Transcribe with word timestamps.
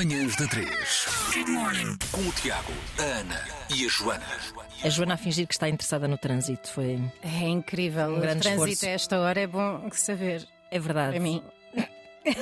Manhãs 0.00 0.34
da 0.34 0.46
3. 0.46 1.06
Com 2.10 2.22
o 2.22 2.32
Tiago, 2.32 2.72
a 2.98 3.02
Ana 3.02 3.44
e 3.68 3.84
a 3.84 3.88
Joana. 3.90 4.24
A 4.82 4.88
Joana 4.88 5.12
a 5.12 5.16
fingir 5.18 5.46
que 5.46 5.52
está 5.52 5.68
interessada 5.68 6.08
no 6.08 6.16
trânsito 6.16 6.70
foi. 6.70 6.98
É 7.22 7.46
incrível. 7.46 8.06
Um 8.06 8.16
o 8.16 8.20
grande 8.20 8.40
trânsito 8.40 8.68
esforço. 8.68 8.86
a 8.86 8.88
esta 8.88 9.20
hora 9.20 9.40
é 9.40 9.46
bom 9.46 9.90
saber. 9.92 10.48
É 10.70 10.78
verdade. 10.78 11.10
Para 11.10 11.20
mim. 11.20 11.42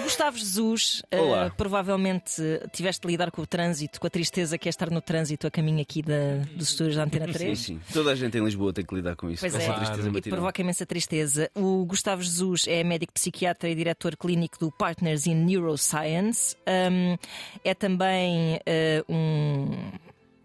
Gustavo 0.03 0.37
Jesus, 0.37 1.03
Olá. 1.13 1.53
provavelmente 1.57 2.43
tiveste 2.73 3.07
de 3.07 3.13
lidar 3.13 3.31
com 3.31 3.43
o 3.43 3.47
trânsito, 3.47 4.01
com 4.01 4.07
a 4.07 4.11
tristeza 4.11 4.59
que 4.59 4.69
é 4.69 4.71
estar 4.71 4.91
no 4.91 5.01
trânsito 5.01 5.47
a 5.47 5.51
caminho 5.51 5.81
aqui 5.81 6.03
da, 6.03 6.39
dos 6.55 6.71
estúdios 6.71 6.97
da 6.97 7.05
Antena 7.05 7.33
3. 7.33 7.59
Sim, 7.59 7.65
sim. 7.79 7.81
Toda 7.93 8.11
a 8.11 8.15
gente 8.15 8.37
em 8.37 8.45
Lisboa 8.45 8.73
tem 8.73 8.85
que 8.85 8.95
lidar 8.95 9.15
com 9.15 9.31
isso. 9.31 9.41
Pois 9.41 9.53
com 9.53 9.59
é, 9.59 9.63
essa 9.63 9.75
tristeza 9.75 10.09
e 10.09 10.23
provoca 10.23 10.61
imensa 10.61 10.85
tristeza. 10.85 11.51
O 11.55 11.85
Gustavo 11.85 12.23
Jesus 12.23 12.67
é 12.67 12.83
médico 12.83 13.13
psiquiatra 13.13 13.69
e 13.69 13.75
diretor 13.75 14.17
clínico 14.17 14.59
do 14.59 14.71
Partners 14.73 15.27
in 15.27 15.35
Neuroscience. 15.35 16.57
Um, 16.67 17.17
é 17.65 17.75
também 17.75 18.61
eh, 18.67 19.05
um, 19.09 19.71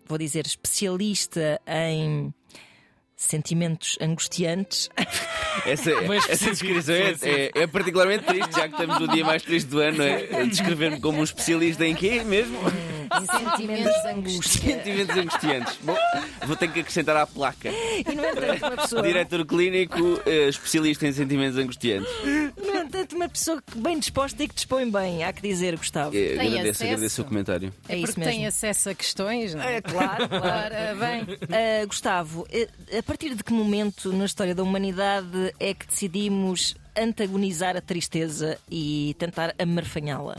vou 0.06 0.18
dizer, 0.18 0.46
especialista 0.46 1.60
em 1.68 2.34
sentimentos 3.16 3.98
angustiantes. 4.02 4.90
Essa, 5.66 5.92
essa 6.30 6.50
descrição 6.52 6.96
é, 6.96 7.16
é- 7.22 7.52
é 7.56 7.68
particularmente 7.68 8.26
triste, 8.26 8.52
já 8.56 8.68
que 8.68 8.74
estamos 8.76 9.00
no 9.00 9.08
dia 9.08 9.24
mais 9.26 9.42
triste 9.44 9.68
do 9.68 9.80
ano, 9.80 9.98
não 10.00 10.06
é? 10.06 10.46
Descrever-me 10.46 11.00
como 11.00 11.20
um 11.20 11.24
especialista 11.24 11.86
em 11.86 11.96
quê 11.96 12.24
mesmo? 12.24 12.58
Sentimentos 13.40 14.06
angústia. 14.06 14.74
Sentimentos 14.74 15.18
angustiantes. 15.18 15.78
Bom, 15.84 15.96
vou 16.46 16.56
ter 16.56 16.68
que 16.72 16.80
acrescentar 16.80 17.16
à 17.16 17.28
placa. 17.28 17.70
E, 17.70 18.04
no 18.16 18.26
entanto, 18.26 18.66
uma 18.66 18.78
pessoa, 18.78 19.02
Diretor 19.04 19.46
clínico, 19.46 20.20
eh, 20.26 20.48
especialista 20.50 21.06
em 21.08 21.12
sentimentos 21.14 21.58
angustiantes. 21.58 22.10
No 22.94 23.00
entanto, 23.00 23.16
uma 23.16 23.28
pessoa 23.28 23.62
que 23.62 23.78
bem 23.78 23.98
disposta 23.98 24.44
e 24.44 24.48
que 24.48 24.54
dispõe 24.54 24.90
bem, 24.90 25.24
há 25.24 25.34
que 25.34 25.42
dizer, 25.42 25.76
Gustavo. 25.76 26.16
Eh, 26.16 26.36
Tem 26.36 26.48
agradeço, 26.48 26.70
acesso? 26.70 26.84
agradeço 26.84 27.22
o 27.22 27.26
comentário. 27.26 27.74
É 27.90 27.98
isso 27.98 28.06
Porque 28.08 28.20
mesmo. 28.20 28.34
tem 28.34 28.46
acesso 28.48 28.90
a 28.90 28.96
questões, 28.96 29.56
não 29.56 29.64
é? 29.64 29.78
É 29.78 29.82
claro, 29.82 30.30
claro. 30.30 30.46
Ora, 30.46 30.96
bem. 30.96 31.24
Uh, 31.24 31.88
Gustavo, 31.88 32.42
uh, 32.42 32.98
a 32.98 33.04
partir 33.04 33.34
de 33.36 33.44
que 33.44 33.52
momento 33.52 34.14
na 34.14 34.26
história 34.26 34.54
da 34.54 34.62
humanidade 34.62 35.54
é 35.60 35.74
que 35.74 35.88
decidimos 35.88 36.76
antagonizar 36.96 37.76
a 37.76 37.82
tristeza 37.82 38.58
e 38.70 39.16
tentar 39.18 39.56
amarfanhá-la? 39.58 40.38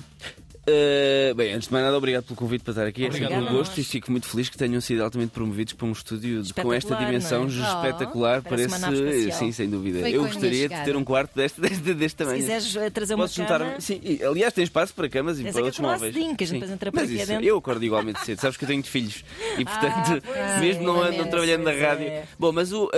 Uh, 0.67 1.35
bem, 1.35 1.53
antes 1.53 1.69
de 1.69 1.73
mais 1.75 1.85
nada, 1.85 1.97
obrigado 1.97 2.25
pelo 2.25 2.37
convite 2.37 2.63
para 2.63 2.71
estar 2.73 2.87
aqui. 2.87 3.05
É 3.05 3.11
sempre 3.11 3.35
um 3.35 3.53
gosto 3.53 3.79
e 3.79 3.85
fico 3.85 4.11
muito 4.11 4.27
feliz 4.27 4.49
que 4.49 4.57
tenham 4.57 4.81
sido 4.81 5.03
altamente 5.05 5.31
promovidos 5.33 5.75
para 5.75 5.87
um 5.87 5.93
estúdio 5.93 6.43
com 6.63 6.73
esta 6.73 6.95
Espetacular, 6.95 7.07
dimensão 7.07 7.43
é? 7.43 7.45
Oh, 7.45 7.49
espetacular. 7.87 8.43
parece 8.43 8.79
nave 8.81 8.97
Parece, 8.97 9.19
espacial. 9.19 9.39
sim, 9.39 9.53
sem 9.53 9.69
dúvida. 9.69 10.01
Foi 10.01 10.11
Eu 10.13 10.23
gostaria 10.23 10.69
de 10.69 10.85
ter 10.85 10.97
um 10.97 11.05
quarto 11.05 11.35
deste, 11.35 11.61
deste, 11.63 11.81
deste 11.95 12.09
Se 12.11 12.17
tamanho. 12.17 12.39
quiseres 12.39 12.75
uh, 12.77 12.91
trazer 12.91 13.15
uma 13.15 13.25
Posso 13.25 13.37
juntar 13.37 13.59
cama, 13.61 13.81
Sim, 13.81 14.01
e, 14.03 14.23
aliás, 14.25 14.55
tem 14.55 14.65
espaço 14.65 14.95
para 14.95 15.09
camas 15.09 15.39
e 15.39 15.45
para 15.45 15.63
outros 15.63 15.81
móveis. 15.81 16.01
laçadinho 16.15 16.35
que 16.37 16.45
a 16.45 16.47
gente 16.47 16.55
Sim. 16.55 16.61
depois 16.61 16.73
entra 16.73 16.91
aqui 16.91 17.15
isso, 17.23 17.33
eu 17.33 17.59
acordo 17.59 17.85
igualmente 17.85 18.25
cedo. 18.25 18.41
Sabes 18.41 18.57
que 18.57 18.65
eu 18.65 18.69
tenho 18.69 18.83
filhos 18.83 19.23
e, 19.59 19.65
portanto, 19.65 20.23
pois 20.25 20.61
mesmo 20.61 20.83
é, 20.83 20.87
não 20.87 20.93
ando 21.03 21.11
lamento, 21.13 21.31
trabalhando 21.31 21.63
na 21.65 21.73
rádio. 21.73 22.07
é. 22.07 22.25
Bom, 22.39 22.53
mas 22.53 22.73
o, 22.73 22.85
uh, 22.85 22.87
uh, 22.87 22.91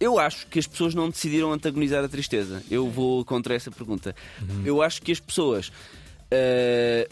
eu 0.00 0.18
acho 0.18 0.46
que 0.48 0.58
as 0.58 0.66
pessoas 0.66 0.94
não 0.94 1.08
decidiram 1.08 1.52
antagonizar 1.52 2.02
a 2.04 2.08
tristeza. 2.08 2.62
Eu 2.70 2.88
vou 2.90 3.24
contra 3.24 3.54
essa 3.54 3.70
pergunta. 3.70 4.16
Eu 4.64 4.82
acho 4.82 5.00
que 5.00 5.12
as 5.12 5.20
pessoas. 5.20 5.70
Uh, 6.30 7.04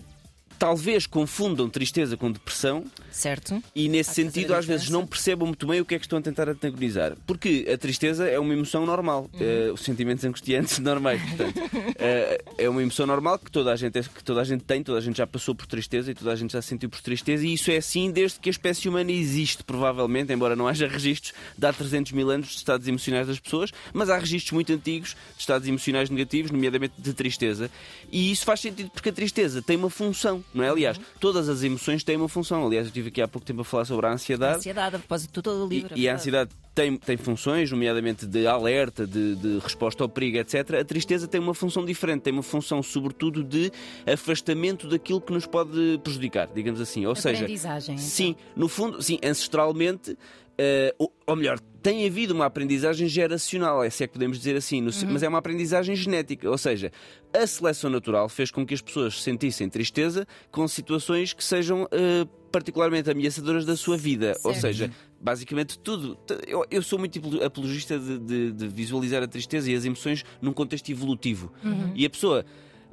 Talvez 0.59 1.07
confundam 1.07 1.69
tristeza 1.69 2.17
com 2.17 2.31
depressão 2.31 2.85
certo? 3.11 3.63
e, 3.75 3.89
nesse 3.89 4.11
Há 4.11 4.15
sentido, 4.15 4.55
às 4.55 4.65
vezes 4.65 4.89
não 4.91 5.07
percebam 5.07 5.47
muito 5.47 5.67
bem 5.67 5.81
o 5.81 5.85
que 5.85 5.95
é 5.95 5.99
que 5.99 6.05
estão 6.05 6.19
a 6.19 6.23
tentar 6.23 6.49
antagonizar. 6.49 7.17
Porque 7.27 7.67
a 7.73 7.77
tristeza 7.77 8.29
é 8.29 8.39
uma 8.39 8.53
emoção 8.53 8.87
normal. 8.87 9.31
Uhum. 9.33 9.41
Eh, 9.41 9.71
os 9.73 9.83
sentimentos 9.83 10.25
angustiantes 10.25 10.79
normais, 10.81 11.21
portanto. 11.23 11.61
Eh, 11.99 12.45
é 12.59 12.69
uma 12.69 12.83
emoção 12.83 13.07
normal 13.07 13.39
que 13.39 13.51
toda, 13.51 13.73
a 13.73 13.77
gente, 13.77 14.01
que 14.03 14.25
toda 14.25 14.41
a 14.41 14.45
gente 14.45 14.65
tem, 14.65 14.83
toda 14.83 14.99
a 14.99 15.01
gente 15.01 15.17
já 15.19 15.27
passou 15.27 15.55
por 15.55 15.67
tristeza 15.67 16.11
e 16.11 16.15
toda 16.15 16.33
a 16.33 16.37
gente 16.37 16.53
já 16.53 16.63
sentiu 16.63 16.89
por 16.89 17.01
tristeza. 17.01 17.47
E 17.47 17.53
isso 17.53 17.71
é 17.71 17.77
assim 17.77 18.11
desde 18.11 18.39
que 18.39 18.49
a 18.49 18.53
espécie 18.53 18.89
humana 18.89 19.13
existe, 19.13 19.63
provavelmente, 19.65 20.33
embora 20.33 20.57
não 20.57 20.69
haja 20.69 20.87
registros 20.87 21.33
de 21.57 21.67
há 21.67 21.73
300 21.73 22.13
mil 22.13 22.31
anos 22.31 22.49
de 22.49 22.57
estados 22.57 22.87
emocionais 22.87 23.27
das 23.27 23.39
pessoas, 23.39 23.73
mas 23.93 24.11
há 24.11 24.19
registros 24.19 24.53
muito 24.53 24.73
antigos 24.73 25.17
de 25.35 25.41
estados 25.41 25.67
emocionais 25.69 26.11
negativos, 26.11 26.51
nomeadamente 26.51 26.95
de 26.99 27.13
tristeza. 27.13 27.71
E 28.11 28.31
isso 28.31 28.45
faz 28.45 28.61
sentido 28.61 28.91
porque 28.91 29.09
a 29.09 29.13
tristeza 29.13 29.63
tem 29.63 29.77
uma 29.77 29.91
função, 29.91 30.45
não 30.55 30.65
é? 30.65 30.69
Aliás, 30.71 30.99
todas 31.21 31.49
as 31.49 31.63
emoções 31.63 32.03
têm 32.03 32.17
uma 32.17 32.29
função. 32.29 32.65
Aliás, 32.67 32.87
eu 32.87 32.89
estive 32.89 33.09
aqui 33.09 33.21
há 33.23 33.29
pouco 33.29 33.47
tempo 33.47 33.61
a 33.61 33.65
falar 33.65 33.85
sobre 33.85 34.07
a 34.07 34.11
A 34.11 34.13
ansiedade. 34.13 34.57
ansiedade, 34.59 34.97
a 34.97 34.99
propósito, 34.99 35.43
todo 35.43 35.65
o 35.65 35.73
E, 35.73 35.77
livro. 35.77 35.95
é 35.95 35.99
e 35.99 36.09
a 36.09 36.15
ansiedade 36.15 36.51
tem, 36.75 36.97
tem 36.97 37.17
funções, 37.17 37.71
nomeadamente 37.71 38.27
de 38.27 38.47
alerta, 38.47 39.07
de, 39.07 39.35
de 39.37 39.59
resposta 39.59 40.03
ao 40.03 40.09
perigo, 40.09 40.39
etc. 40.39 40.75
A 40.81 40.85
tristeza 40.85 41.27
tem 41.29 41.41
uma 41.41 41.55
função 41.55 41.85
diferente, 41.85 42.23
tem 42.23 42.33
uma 42.33 42.43
função, 42.43 42.83
sobretudo, 42.83 43.43
de 43.45 43.71
afastamento 44.11 44.87
daquilo 44.89 45.21
que 45.21 45.33
nos 45.33 45.47
pode 45.47 46.01
prejudicar, 46.03 46.49
digamos 46.55 46.81
assim. 46.81 47.05
Ou 47.07 47.15
seja, 47.15 47.47
então. 47.49 47.99
sim, 47.99 48.35
no 48.55 48.69
fundo, 48.69 49.03
sim, 49.03 49.19
ancestralmente, 49.23 50.17
eh, 50.59 50.95
ou, 50.99 51.13
ou 51.27 51.37
melhor, 51.37 51.59
tem 51.87 52.05
havido 52.05 52.35
uma 52.35 52.47
aprendizagem 52.47 53.07
geracional, 53.07 53.89
se 53.91 54.03
é 54.03 54.07
que 54.09 54.13
podemos 54.15 54.39
dizer 54.39 54.57
assim, 54.57 54.81
no- 54.81 54.91
mas 55.09 55.23
é 55.23 55.29
uma 55.29 55.39
aprendizagem 55.39 55.95
genética. 55.95 56.51
Ou 56.51 56.59
seja, 56.59 56.91
a 57.33 57.47
seleção 57.47 57.89
natural 57.89 58.29
fez 58.29 58.51
com 58.51 58.67
que 58.67 58.75
as 58.75 58.81
pessoas 58.83 59.23
sentissem 59.23 59.69
tristeza 59.69 60.27
com 60.51 60.67
situações 60.67 61.33
que 61.33 61.45
sejam 61.45 61.87
eh, 61.93 62.27
particularmente 62.51 63.09
ameaçadoras 63.11 63.65
da 63.65 63.77
sua 63.77 63.97
vida. 63.97 64.33
Ou 64.43 64.53
Certo. 64.53 64.61
seja, 64.63 64.91
basicamente 65.21 65.79
tudo. 65.79 66.19
Eu, 66.47 66.65
eu 66.71 66.83
sou 66.83 66.99
muito 66.99 67.21
apologista 67.45 67.97
de, 67.99 68.19
de- 68.19 68.53
de 68.53 68.67
visualizar 68.69 69.23
a 69.23 69.29
tristeza 69.29 69.71
e 69.71 69.75
as 69.77 69.85
emoções 69.85 70.25
num 70.43 70.53
contexto 70.53 70.91
evolutivo. 70.91 71.53
E 71.95 72.05
a 72.05 72.11
pessoa. 72.11 72.45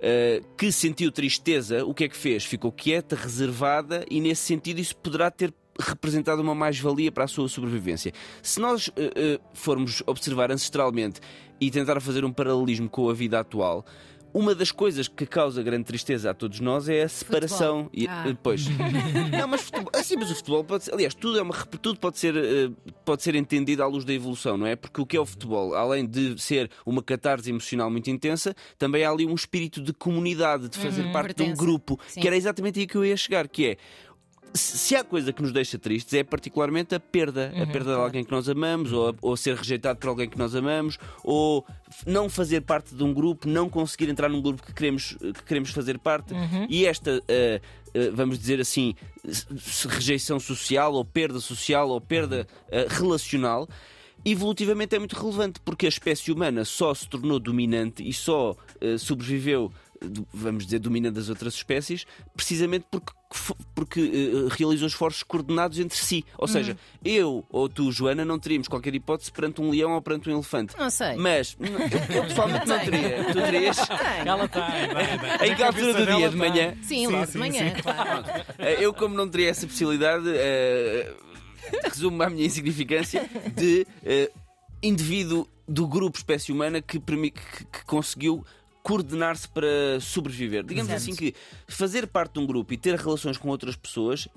eh, 0.06 0.42
que 0.58 0.70
sentiu 0.70 1.10
tristeza, 1.12 1.86
o 1.86 1.94
que 1.94 2.04
é 2.04 2.10
que 2.10 2.18
fez? 2.18 2.44
Ficou 2.44 2.72
quieta, 2.74 3.16
reservada 3.16 4.06
e, 4.12 4.20
nesse 4.20 4.42
sentido, 4.42 4.80
isso 4.80 4.94
poderá 4.98 5.32
ter 5.32 5.54
representado 5.80 6.42
uma 6.42 6.54
mais-valia 6.56 7.12
para 7.12 7.24
a 7.24 7.28
sua 7.28 7.48
sobrevivência. 7.50 8.12
Se 8.42 8.60
nós 8.60 8.90
eh, 8.96 9.12
eh, 9.16 9.40
formos 9.54 10.04
observar 10.06 10.52
ancestralmente 10.52 11.20
e 11.60 11.72
tentar 11.72 12.00
fazer 12.00 12.24
um 12.26 12.32
paralelismo 12.32 12.90
com 12.90 13.10
a 13.10 13.14
vida 13.14 13.40
atual, 13.40 13.86
uma 14.34 14.56
das 14.56 14.72
coisas 14.72 15.08
que 15.08 15.28
causa 15.28 15.62
grande 15.62 15.84
tristeza 15.86 16.32
a 16.32 16.34
todos 16.34 16.60
nós 16.60 16.90
é 16.90 17.04
a 17.04 17.08
separação. 17.08 17.88
E, 17.94 18.08
Ah. 18.08 18.26
eh, 18.28 18.36
pois. 18.42 18.66
Não, 19.32 19.48
mas 19.48 19.62
futebol, 19.62 19.92
assim, 19.94 20.16
mas 20.16 20.32
o 20.32 20.36
futebol 20.36 20.64
pode 20.64 20.86
ser, 20.86 20.94
aliás, 20.94 21.14
tudo, 21.14 21.38
é 21.38 21.42
uma, 21.44 21.54
tudo 21.54 22.00
pode, 22.00 22.18
ser, 22.18 22.34
pode 23.06 23.22
ser 23.22 23.36
entendido 23.36 23.84
à 23.84 23.88
luz 23.88 24.04
da 24.04 24.12
evolução, 24.14 24.58
não 24.58 24.66
é? 24.66 24.76
Porque 24.76 25.00
o 25.00 25.06
que 25.06 25.16
é 25.16 25.20
o 25.20 25.26
futebol? 25.26 25.76
Além 25.76 26.06
de 26.08 26.40
ser 26.42 26.70
uma 26.86 27.04
catarse 27.04 27.50
emocional 27.50 27.92
muito 27.92 28.10
intensa, 28.10 28.56
também 28.78 29.04
há 29.04 29.12
ali 29.12 29.26
um 29.28 29.36
espírito 29.36 29.80
de 29.82 29.94
comunidade, 29.94 30.68
de 30.68 30.80
fazer 30.80 31.12
parte 31.12 31.36
de 31.36 31.44
um 31.52 31.54
grupo, 31.56 32.00
Sim. 32.08 32.20
que 32.22 32.28
era 32.28 32.36
exatamente 32.36 32.80
aí 32.80 32.88
que 32.88 32.96
eu 32.96 33.06
ia 33.06 33.16
chegar, 33.18 33.48
que 33.48 33.68
é 33.68 33.78
se 34.54 34.96
há 34.96 35.04
coisa 35.04 35.34
que 35.34 35.42
nos 35.42 35.52
deixa 35.52 35.80
tristes 35.80 36.14
é 36.14 36.24
particularmente 36.24 36.94
a 36.94 37.00
perda. 37.00 37.52
a 37.62 37.66
perda 37.66 37.96
de 37.96 38.00
alguém 38.00 38.24
que 38.24 38.32
nós 38.32 38.48
amamos, 38.48 38.92
ou, 38.92 39.16
ou 39.22 39.36
ser 39.36 39.56
rejeitado 39.56 40.00
por 40.00 40.10
alguém 40.10 40.30
que 40.30 40.38
nós 40.38 40.56
amamos, 40.56 40.98
ou 41.24 41.66
não 42.06 42.30
fazer 42.30 42.62
parte 42.62 42.94
de 42.94 43.04
um 43.04 43.14
grupo, 43.14 43.48
não 43.48 43.70
conseguir 43.70 44.10
entrar 44.10 44.30
num 44.30 44.42
grupo 44.42 44.64
que 44.64 44.74
queremos, 44.74 45.18
que 45.20 45.44
queremos 45.44 45.72
fazer 45.72 45.98
parte. 45.98 46.34
E 46.70 46.86
esta, 46.86 47.22
eh, 47.28 47.62
eh, 47.94 48.10
vamos 48.12 48.38
dizer 48.38 48.60
assim, 48.60 48.96
rejeição 49.90 50.40
social, 50.40 50.94
ou 50.94 51.04
perda 51.04 51.40
social, 51.40 51.90
ou 51.90 52.00
perda 52.00 52.48
eh, 52.70 52.88
relacional. 52.90 53.68
Evolutivamente 54.26 54.96
é 54.96 55.00
muito 55.00 55.16
relevante 55.20 55.60
porque 55.60 55.86
a 55.86 55.90
espécie 55.90 56.32
humana 56.32 56.64
só 56.64 56.94
se 56.94 57.10
tornou 57.10 57.40
dominante 57.40 58.08
e 58.08 58.14
só 58.14 58.56
eh, 58.80 58.98
sobreviveu 58.98 59.72
vamos 60.34 60.66
dizer, 60.66 60.80
dominando 60.80 61.18
as 61.18 61.30
outras 61.30 61.54
espécies, 61.54 62.06
precisamente 62.36 62.86
porque, 62.90 63.12
porque 63.74 64.00
eh, 64.00 64.56
realizou 64.58 64.88
esforços 64.88 65.24
coordenados 65.24 65.80
entre 65.80 65.98
si. 65.98 66.24
Ou 66.38 66.48
seja, 66.48 66.78
eu 67.04 67.44
ou 67.50 67.68
tu, 67.68 67.92
Joana, 67.92 68.24
não 68.24 68.38
teríamos 68.40 68.68
qualquer 68.68 68.94
hipótese 68.96 69.32
perante 69.32 69.62
um 69.62 69.70
leão 69.70 69.92
ou 69.94 70.02
perante 70.02 70.30
um 70.30 70.34
elefante. 70.34 70.76
Não 70.78 70.90
sei. 70.90 71.16
Mas 71.16 71.58
eu, 71.60 72.16
eu 72.18 72.24
pessoalmente 72.24 72.68
não 72.68 72.80
teria. 72.80 73.24
Tu 73.26 73.34
terias. 73.34 73.78
Ela 74.26 74.46
está. 74.46 74.70
Em 75.46 75.56
que 75.56 75.64
altura 75.64 75.94
do 75.94 76.06
dia? 76.16 76.30
De 76.30 76.36
manhã? 76.38 76.76
Sim, 76.84 77.08
logo 77.08 77.26
de 77.26 77.38
manhã, 77.38 77.74
claro. 77.82 78.24
Eh, 78.60 78.78
Eu, 78.84 78.94
como 78.94 79.16
não 79.16 79.28
teria 79.28 79.50
essa 79.50 79.66
possibilidade, 79.68 80.26
eh, 80.30 81.12
resumo-me 81.84 82.24
à 82.26 82.30
minha 82.30 82.46
insignificância 82.46 83.28
de 83.56 83.86
eh, 84.06 84.30
indivíduo 84.82 85.48
do 85.68 85.88
grupo 85.88 86.18
espécie 86.18 86.52
humana 86.52 86.82
que, 86.82 87.00
que- 87.00 87.32
que 87.32 87.86
conseguiu 87.86 88.46
coordenar-se 88.84 89.48
para 89.48 90.00
sobreviver. 90.02 90.64
Digamos 90.64 90.92
Certo. 90.92 91.02
assim 91.02 91.16
que 91.16 91.34
fazer 91.68 92.06
parte 92.06 92.34
de 92.34 92.40
um 92.42 92.46
grupo 92.46 92.74
e 92.74 92.78
ter 92.78 92.96
relações 93.00 93.38
com 93.38 93.48
outras 93.48 93.76
pessoas 93.76 94.28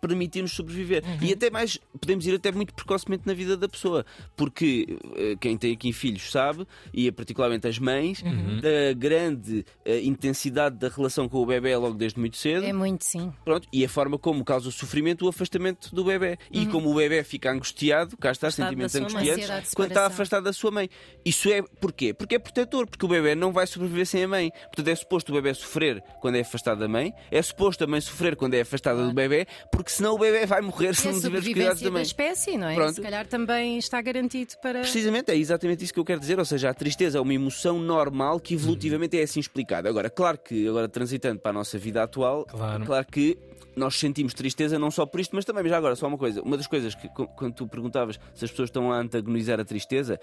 permitir-nos 0.00 0.52
sobreviver. 0.52 1.02
E 1.20 1.32
até 1.32 1.50
mais, 1.50 1.78
podemos 2.00 2.26
ir 2.26 2.34
até 2.34 2.50
muito 2.52 2.74
precocemente 2.74 3.24
na 3.26 3.34
vida 3.34 3.56
da 3.56 3.68
pessoa, 3.68 4.04
porque 4.36 4.98
eh, 5.16 5.36
quem 5.40 5.56
tem 5.56 5.72
aqui 5.72 5.92
filhos 5.92 6.30
sabe, 6.30 6.66
e 6.92 7.08
é 7.08 7.10
particularmente 7.10 7.66
as 7.66 7.78
mães, 7.78 8.22
da 8.22 8.92
grande 8.96 9.64
eh, 9.84 10.00
intensidade 10.00 10.76
da 10.76 10.88
relação 10.88 11.28
com 11.28 11.38
o 11.38 11.46
bebê 11.46 11.76
logo 11.76 11.94
desde 11.94 12.18
muito 12.18 12.36
cedo. 12.36 12.64
É 12.64 12.72
muito 12.72 13.04
sim. 13.04 13.32
Pronto, 13.44 13.68
e 13.72 13.84
a 13.84 13.88
forma 13.88 14.18
como 14.18 14.44
causa 14.44 14.68
o 14.68 14.72
sofrimento, 14.72 15.24
o 15.26 15.28
afastamento 15.28 15.94
do 15.94 16.04
bebê. 16.04 16.38
E 16.50 16.66
como 16.66 16.90
o 16.90 16.94
bebê 16.94 17.22
fica 17.22 17.50
angustiado, 17.50 18.16
cá 18.16 18.30
está, 18.30 18.48
Afastado 18.48 18.68
sentimentos 18.68 18.94
angustiantes, 18.94 19.74
quando 19.74 19.90
está 19.90 20.06
afastado 20.06 20.44
da 20.44 20.52
sua 20.52 20.70
mãe. 20.70 20.88
Isso 21.24 21.48
é 21.48 21.62
porquê? 21.62 22.12
Porque 22.14 22.36
é 22.36 22.38
protetor, 22.38 22.86
porque 22.86 23.04
o 23.04 23.08
bebê 23.08 23.34
não 23.34 23.52
vai 23.52 23.66
sobreviver 23.66 24.06
sem 24.06 24.24
a 24.24 24.28
mãe. 24.28 24.50
Portanto, 24.64 24.88
é 24.88 24.94
suposto 24.94 25.32
o 25.32 25.34
bebê 25.34 25.54
sofrer 25.54 26.02
quando 26.20 26.36
é 26.36 26.40
afastado 26.40 26.78
da 26.78 26.88
mãe, 26.88 27.12
é 27.30 27.42
suposto 27.42 27.84
a 27.84 27.86
mãe 27.86 28.00
sofrer 28.00 28.36
quando 28.36 28.54
é 28.54 28.60
afastada 28.60 29.06
do 29.06 29.12
bebê, 29.12 29.46
porque 29.70 29.89
senão 29.92 30.14
o 30.14 30.18
bebê 30.18 30.46
vai 30.46 30.60
morrer 30.60 30.94
se 30.94 31.06
E 31.06 31.10
a 31.10 31.12
não 31.12 31.20
tiver 31.20 31.38
os 31.38 31.44
cuidados 31.44 31.78
sobrevivência 31.80 31.90
da 31.90 32.02
espécie, 32.02 32.56
não 32.58 32.68
é? 32.68 32.74
Pronto. 32.74 32.94
Se 32.94 33.00
calhar 33.00 33.26
também 33.26 33.78
está 33.78 34.00
garantido 34.00 34.54
para. 34.62 34.80
Precisamente, 34.80 35.30
é 35.30 35.36
exatamente 35.36 35.84
isso 35.84 35.92
que 35.92 36.00
eu 36.00 36.04
quero 36.04 36.20
dizer. 36.20 36.38
Ou 36.38 36.44
seja, 36.44 36.70
a 36.70 36.74
tristeza 36.74 37.18
é 37.18 37.20
uma 37.20 37.34
emoção 37.34 37.78
normal 37.78 38.38
que 38.40 38.54
evolutivamente 38.54 39.18
é 39.18 39.22
assim 39.22 39.40
explicada. 39.40 39.88
Agora, 39.88 40.08
claro 40.10 40.38
que, 40.38 40.66
agora 40.68 40.88
transitando 40.88 41.40
para 41.40 41.50
a 41.50 41.54
nossa 41.54 41.78
vida 41.78 42.02
atual, 42.02 42.44
Claro. 42.46 43.06
que 43.10 43.36
nós 43.76 43.98
sentimos 43.98 44.34
tristeza 44.34 44.78
não 44.78 44.90
só 44.90 45.06
por 45.06 45.20
isto, 45.20 45.34
mas 45.34 45.44
também, 45.44 45.62
mas 45.62 45.70
já 45.70 45.78
agora, 45.78 45.94
só 45.96 46.06
uma 46.06 46.18
coisa. 46.18 46.42
Uma 46.42 46.56
das 46.56 46.66
coisas 46.66 46.94
que, 46.94 47.08
quando 47.08 47.54
tu 47.54 47.66
perguntavas 47.66 48.18
se 48.34 48.44
as 48.44 48.50
pessoas 48.50 48.68
estão 48.68 48.92
a 48.92 48.98
antagonizar 48.98 49.60
a 49.60 49.64
tristeza, 49.64 50.18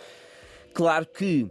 claro 0.74 1.06
que. 1.06 1.50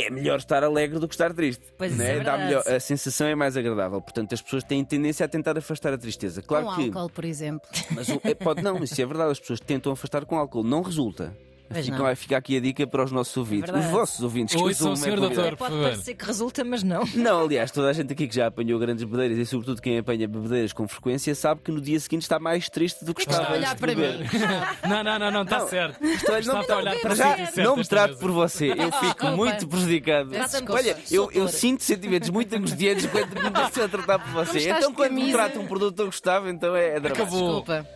É 0.00 0.10
melhor 0.10 0.38
estar 0.38 0.62
alegre 0.62 0.98
do 0.98 1.08
que 1.08 1.14
estar 1.14 1.32
triste. 1.34 1.64
Pois 1.76 1.96
né? 1.96 2.18
é 2.18 2.20
Dá 2.20 2.38
melhor- 2.38 2.62
a 2.66 2.78
sensação 2.78 3.26
é 3.26 3.34
mais 3.34 3.56
agradável. 3.56 4.00
Portanto, 4.00 4.32
as 4.32 4.40
pessoas 4.40 4.62
têm 4.62 4.84
tendência 4.84 5.26
a 5.26 5.28
tentar 5.28 5.58
afastar 5.58 5.92
a 5.92 5.98
tristeza. 5.98 6.40
Claro 6.40 6.66
com 6.66 6.74
que. 6.76 6.84
álcool, 6.84 7.10
por 7.12 7.24
exemplo. 7.24 7.68
Mas 7.90 8.08
é, 8.08 8.34
pode 8.34 8.62
não, 8.62 8.82
isso 8.84 9.00
é 9.00 9.04
verdade. 9.06 9.32
As 9.32 9.40
pessoas 9.40 9.58
tentam 9.60 9.90
afastar 9.92 10.24
com 10.24 10.36
álcool. 10.38 10.62
Não 10.62 10.82
resulta. 10.82 11.36
Fica, 11.70 11.96
não. 11.96 12.04
vai 12.04 12.16
ficar 12.16 12.38
aqui 12.38 12.56
a 12.56 12.60
dica 12.60 12.86
para 12.86 13.04
os 13.04 13.12
nossos 13.12 13.36
ouvintes. 13.36 13.68
os 13.68 13.74
verdade. 13.74 13.92
vossos 13.92 14.20
ouvintes. 14.22 14.54
que 14.54 14.62
Ouçam 14.62 14.96
senhor 14.96 15.20
doutor. 15.20 15.56
Pode 15.56 15.74
parecer 15.76 16.14
que 16.14 16.24
resulta, 16.24 16.64
mas 16.64 16.82
não. 16.82 17.04
Não, 17.14 17.42
aliás, 17.44 17.70
toda 17.70 17.88
a 17.88 17.92
gente 17.92 18.12
aqui 18.12 18.26
que 18.26 18.34
já 18.34 18.46
apanhou 18.46 18.78
grandes 18.78 19.04
bebedeiras 19.04 19.38
e, 19.38 19.44
sobretudo, 19.44 19.82
quem 19.82 19.98
apanha 19.98 20.26
bebedeiras 20.26 20.72
com 20.72 20.86
frequência 20.88 21.34
sabe 21.34 21.60
que 21.62 21.70
no 21.70 21.80
dia 21.80 21.98
seguinte 22.00 22.22
está 22.22 22.38
mais 22.38 22.68
triste 22.70 23.04
do 23.04 23.12
que 23.12 23.22
Está 23.22 23.32
estava. 23.32 23.54
a 23.54 23.56
olhar 23.56 23.76
para 23.76 23.94
beber. 23.94 24.18
mim. 24.20 24.26
Não, 24.88 25.04
não, 25.04 25.18
não, 25.18 25.30
não, 25.30 25.42
está 25.42 25.66
certo. 25.66 26.02
Está 26.02 26.40
não, 26.40 26.56
a 26.56 26.76
olhar 26.76 26.94
não, 26.94 27.00
para 27.00 27.14
já, 27.14 27.36
não 27.56 27.76
me 27.76 27.84
trato 27.84 28.16
por 28.16 28.30
você. 28.30 28.70
Eu 28.72 28.92
fico 28.92 29.26
muito 29.28 29.66
prejudicado. 29.68 30.30
Olha, 30.70 30.96
eu, 31.10 31.48
sinto 31.48 31.82
sentimentos 31.82 32.30
muito 32.30 32.54
angustiantes 32.54 33.06
quando 33.06 33.34
me 33.34 33.48
estou 33.66 33.84
a 33.84 33.88
tratar 33.88 34.18
por 34.18 34.32
você. 34.32 34.70
Então, 34.70 34.92
quando 34.94 35.12
me 35.12 35.30
trata 35.32 35.58
um 35.58 35.66
produto 35.66 35.96
que 35.96 36.02
eu 36.02 36.06
gostava, 36.06 36.50
então 36.50 36.74
é, 36.74 36.96
é 36.96 37.00
dramático. 37.00 37.22
Acabou. 37.22 37.60
Desculpa. 37.60 37.86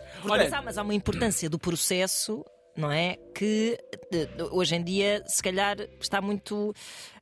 Mas 0.63 0.77
há 0.77 0.81
uma 0.81 0.93
importância 0.93 1.49
do 1.49 1.59
processo, 1.59 2.45
não 2.77 2.91
é? 2.91 3.17
Que 3.33 3.77
eh, 4.11 4.27
hoje 4.51 4.75
em 4.75 4.83
dia, 4.83 5.23
se 5.27 5.41
calhar, 5.41 5.77
está 5.99 6.21
muito. 6.21 6.73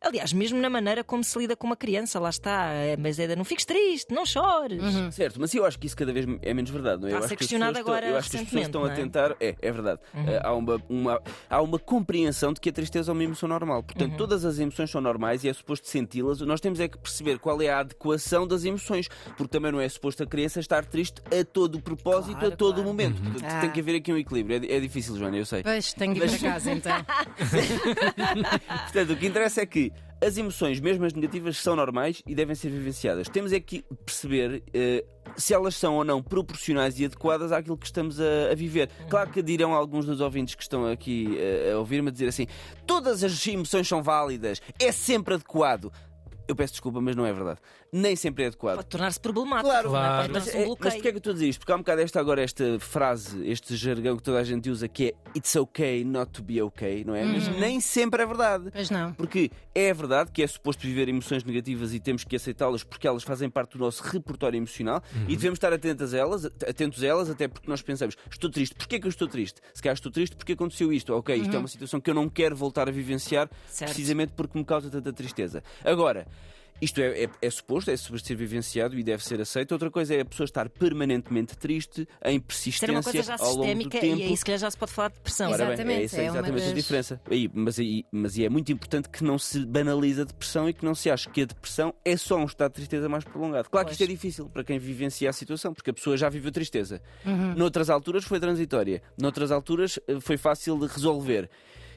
Aliás, 0.04 0.34
mesmo 0.34 0.60
na 0.60 0.70
maneira 0.70 1.04
como 1.04 1.24
se 1.24 1.38
lida 1.38 1.56
com 1.56 1.68
uma 1.68 1.76
criança, 1.76 2.20
lá 2.20 2.30
está. 2.30 2.72
É, 2.74 2.98
Mas 2.98 3.20
é, 3.20 3.28
de, 3.28 3.36
não 3.36 3.46
fiques 3.46 3.64
triste, 3.66 4.12
não 4.14 4.26
chores. 4.26 4.82
Certo, 5.14 5.40
mas 5.40 5.54
eu 5.54 5.64
acho 5.64 5.78
que 5.78 5.86
isso 5.88 5.96
cada 5.96 6.12
vez 6.12 6.26
é 6.42 6.54
menos 6.54 6.72
verdade, 6.72 7.02
não 7.02 7.08
é? 7.08 7.12
Está 7.12 7.14
eu 7.14 7.16
a 7.16 7.20
acho 7.20 7.28
ser 7.30 7.36
que 7.38 7.44
as 7.44 7.48
questionado 7.50 7.74
pessoas 7.74 7.80
estão- 7.80 7.94
agora 7.96 8.08
Eu 8.08 8.18
acho 8.18 8.30
que 8.32 8.38
as 8.38 8.44
pessoas 8.44 8.62
estão 8.66 8.84
a 8.84 8.90
recentemente, 8.90 9.14
tentar. 9.14 9.36
É, 9.40 9.56
é 9.62 9.72
verdade. 9.72 10.00
Eh, 10.28 10.42
há, 10.44 10.54
uma, 10.54 10.82
uma- 10.90 11.22
há 11.50 11.62
uma 11.62 11.78
compreensão 11.80 12.52
de 12.52 12.60
que 12.60 12.70
a 12.70 12.74
tristeza 12.74 13.12
é 13.12 13.14
uma 13.14 13.24
emoção 13.24 13.48
normal. 13.48 13.84
Portanto, 13.84 14.18
todas 14.18 14.44
as 14.44 14.58
emoções 14.60 14.90
são 14.90 15.00
normais 15.02 15.44
e 15.44 15.50
é 15.50 15.54
suposto 15.54 15.88
senti-las. 15.88 16.42
Nós 16.42 16.60
temos 16.60 16.80
é 16.80 16.88
que 16.88 16.98
perceber 16.98 17.38
qual 17.38 17.62
é 17.62 17.70
a 17.70 17.80
adequação 17.80 18.48
das 18.48 18.66
emoções, 18.66 19.08
porque 19.38 19.48
também 19.50 19.72
não 19.72 19.80
é 19.80 19.88
suposto 19.88 20.24
a 20.24 20.26
criança 20.26 20.60
estar 20.60 20.84
triste 20.84 21.22
a 21.28 21.46
todo 21.46 21.76
o 21.76 21.82
propósito, 21.82 22.40
Claro, 22.40 22.54
a 22.54 22.58
todo 22.58 22.74
claro. 22.76 22.82
o 22.90 22.92
momento. 22.92 23.22
Portanto, 23.22 23.46
Ah. 23.46 23.62
tem 23.62 23.70
que 23.70 23.80
haver 23.80 23.96
aqui 23.98 24.12
um 24.12 24.18
equilíbrio. 24.18 24.66
É, 24.68 24.78
é 24.78 24.80
difícil, 24.80 25.16
Joana, 25.16 25.38
eu 25.38 25.46
sei. 25.46 25.62
Pois, 25.62 25.94
tenho 26.02 26.16
de 26.16 26.20
ir 26.24 26.30
para 26.30 26.40
casa 26.40 26.72
então. 26.72 27.06
Portanto, 28.84 29.14
o 29.14 29.16
que 29.16 29.28
interessa 29.28 29.62
é 29.62 29.66
que 29.66 29.92
as 30.24 30.38
emoções, 30.38 30.80
mesmo 30.80 31.06
as 31.06 31.14
negativas, 31.14 31.58
são 31.58 31.76
normais 31.76 32.22
e 32.26 32.34
devem 32.34 32.56
ser 32.56 32.70
vivenciadas. 32.70 33.28
Temos 33.30 33.54
é 33.54 33.60
que 33.60 33.84
perceber 34.06 34.64
eh, 34.74 35.04
se 35.36 35.54
elas 35.54 35.76
são 35.76 35.96
ou 35.96 36.04
não 36.04 36.22
proporcionais 36.22 37.00
e 37.00 37.06
adequadas 37.06 37.52
àquilo 37.52 37.78
que 37.78 37.86
estamos 37.86 38.20
a, 38.20 38.52
a 38.52 38.56
viver. 38.56 38.90
Claro 39.10 39.30
que 39.32 39.42
dirão 39.42 39.74
alguns 39.74 40.06
dos 40.06 40.22
ouvintes 40.22 40.56
que 40.56 40.64
estão 40.64 40.88
aqui 40.88 41.38
eh, 41.38 41.72
a 41.74 41.78
ouvir-me 41.78 42.10
a 42.10 42.12
dizer 42.12 42.28
assim: 42.28 42.48
todas 42.86 43.24
as 43.24 43.48
emoções 43.48 43.88
são 43.88 44.02
válidas, 44.02 44.62
é 44.80 44.92
sempre 44.92 45.36
adequado. 45.36 45.92
Eu 46.48 46.56
peço 46.56 46.74
desculpa, 46.74 47.00
mas 47.00 47.16
não 47.16 47.26
é 47.26 47.32
verdade. 47.32 47.60
Nem 47.94 48.16
sempre 48.16 48.46
é 48.46 48.48
adequado. 48.48 48.78
Pode 48.78 48.88
tornar-se 48.88 49.20
problemático. 49.20 49.70
Claro, 49.70 49.90
não 49.92 49.98
é? 49.98 50.00
Claro. 50.00 50.16
Pode 50.22 50.32
Mas, 50.34 50.44
tornar-se 50.46 50.50
é, 50.52 50.54
um 50.56 50.60
mas 50.60 50.68
bloqueio. 50.68 50.94
porquê 50.94 51.08
é 51.08 51.12
que 51.12 51.16
eu 51.16 51.18
estou 51.18 51.32
a 51.32 51.34
dizer 51.34 51.48
isto? 51.50 51.60
Porque 51.60 51.72
há 51.74 51.76
um 51.76 51.80
bocado 51.80 52.02
esta, 52.02 52.20
agora 52.22 52.42
esta 52.42 52.80
frase, 52.80 53.46
este 53.50 53.76
jargão 53.76 54.16
que 54.16 54.24
toda 54.24 54.40
a 54.40 54.44
gente 54.46 54.70
usa 54.70 54.88
que 54.88 55.08
é 55.08 55.14
It's 55.36 55.56
okay 55.58 56.06
not 56.06 56.32
to 56.32 56.42
be 56.42 56.62
okay, 56.62 57.04
não 57.04 57.14
é? 57.14 57.26
Mas 57.26 57.48
nem 57.60 57.82
sempre 57.82 58.24
é 58.24 58.26
verdade. 58.26 58.70
Pois 58.72 58.90
não. 58.90 59.14
Porque 59.14 59.52
é 59.76 59.94
verdade 59.94 60.32
que 60.32 60.42
é 60.42 60.48
suposto 60.48 60.84
viver 60.84 61.10
emoções 61.10 61.44
negativas 61.44 61.94
e 61.94 62.00
temos 62.00 62.24
que 62.24 62.36
aceitá-las 62.36 62.82
porque 62.84 63.06
elas 63.06 63.24
fazem 63.24 63.50
parte 63.50 63.78
do 63.78 63.80
nosso 63.80 64.02
repertório 64.04 64.56
emocional 64.58 65.04
e 65.28 65.36
devemos 65.36 65.58
estar 65.58 65.74
atentos 65.74 66.14
a 66.14 66.18
elas, 66.18 66.46
atentos 66.46 67.04
a 67.04 67.08
elas, 67.08 67.30
até 67.30 67.50
porque 67.50 67.70
nós 67.70 67.82
pensamos, 67.82 68.16
estou 68.32 68.50
triste, 68.50 68.74
porquê 68.76 69.02
que 69.02 69.08
eu 69.08 69.10
estou 69.10 69.28
triste? 69.28 69.60
Se 69.74 69.82
calhar 69.82 69.96
estou 69.96 70.12
triste 70.12 70.38
porque 70.38 70.54
aconteceu 70.54 70.94
isto, 70.94 71.14
ok, 71.14 71.36
isto 71.36 71.54
é 71.54 71.60
uma 71.60 71.68
situação 71.68 72.00
que 72.00 72.10
eu 72.10 72.14
não 72.16 72.30
quero 72.30 72.56
voltar 72.56 72.88
a 72.88 72.92
vivenciar 72.92 73.50
Certo. 73.68 73.90
precisamente 73.92 74.32
porque 74.32 74.58
me 74.58 74.64
causa 74.64 74.90
tanta 74.90 75.12
tristeza. 75.12 75.62
Agora. 75.84 76.26
Isto 76.82 77.00
é, 77.00 77.26
é- 77.26 77.30
é 77.42 77.50
suposto, 77.50 77.92
é 77.92 77.96
suposto 77.96 78.28
ser 78.28 78.36
vivenciado 78.36 78.98
e 78.98 79.04
deve 79.04 79.24
ser 79.24 79.40
aceito. 79.40 79.72
Outra 79.74 79.92
coisa 79.92 80.16
é 80.16 80.22
a 80.22 80.26
pessoa 80.26 80.46
estar 80.46 80.68
permanentemente 80.68 81.56
triste, 81.58 82.08
em 82.26 82.44
Ser 82.50 82.90
uma 82.90 83.04
coisa 83.04 83.20
persistência 83.20 83.24
já 83.24 83.34
ao 83.44 83.50
longo 83.52 83.62
do 83.62 83.64
sistémica 83.68 84.00
tempo. 84.00 84.20
e 84.20 84.24
aí 84.24 84.38
se 84.38 84.44
calhar 84.46 84.60
já 84.60 84.72
se 84.72 84.78
pode 84.78 84.92
falar 84.92 85.10
de 85.10 85.14
depressão. 85.16 85.52
Ora 85.52 85.58
bem, 85.58 85.74
Exatamente, 85.74 86.02
é, 86.02 86.04
isso, 86.06 86.16
é 86.16 86.20
é 86.20 86.22
uma 86.24 86.32
exatamente 86.40 86.62
a 86.64 86.66
das- 86.66 86.74
diferença. 86.76 87.22
Aí, 87.30 87.50
mas, 87.54 87.80
aí, 87.80 88.04
mas 88.12 88.40
é 88.40 88.50
muito 88.50 88.72
importante 88.72 89.10
que 89.10 89.24
não 89.24 89.38
se 89.38 89.66
banalize 89.66 90.22
a 90.22 90.24
depressão 90.24 90.68
e 90.68 90.74
que 90.74 90.84
não 90.84 90.96
se 90.96 91.10
ache 91.12 91.30
que 91.30 91.42
a 91.44 91.46
depressão 91.46 91.94
é 92.04 92.18
só 92.18 92.36
um 92.38 92.46
estado 92.46 92.72
de 92.72 92.76
tristeza 92.78 93.08
mais 93.08 93.24
prolongado. 93.24 93.70
Claro 93.70 93.86
que 93.86 93.94
isto 93.94 94.04
é 94.04 94.08
difícil 94.08 94.50
para 94.50 94.64
quem 94.64 94.80
vivencia 94.80 95.30
a 95.30 95.34
situação, 95.34 95.74
porque 95.74 95.92
a 95.92 95.94
pessoa 95.94 96.18
já 96.18 96.30
viveu 96.30 96.52
tristeza. 96.52 97.00
Noutras 97.56 97.90
alturas 97.92 98.24
foi 98.24 98.40
transitória, 98.40 99.04
noutras 99.22 99.52
alturas 99.52 100.00
eh, 100.08 100.20
foi 100.20 100.36
fácil 100.38 100.80
de 100.80 100.88
resolver. 100.88 101.48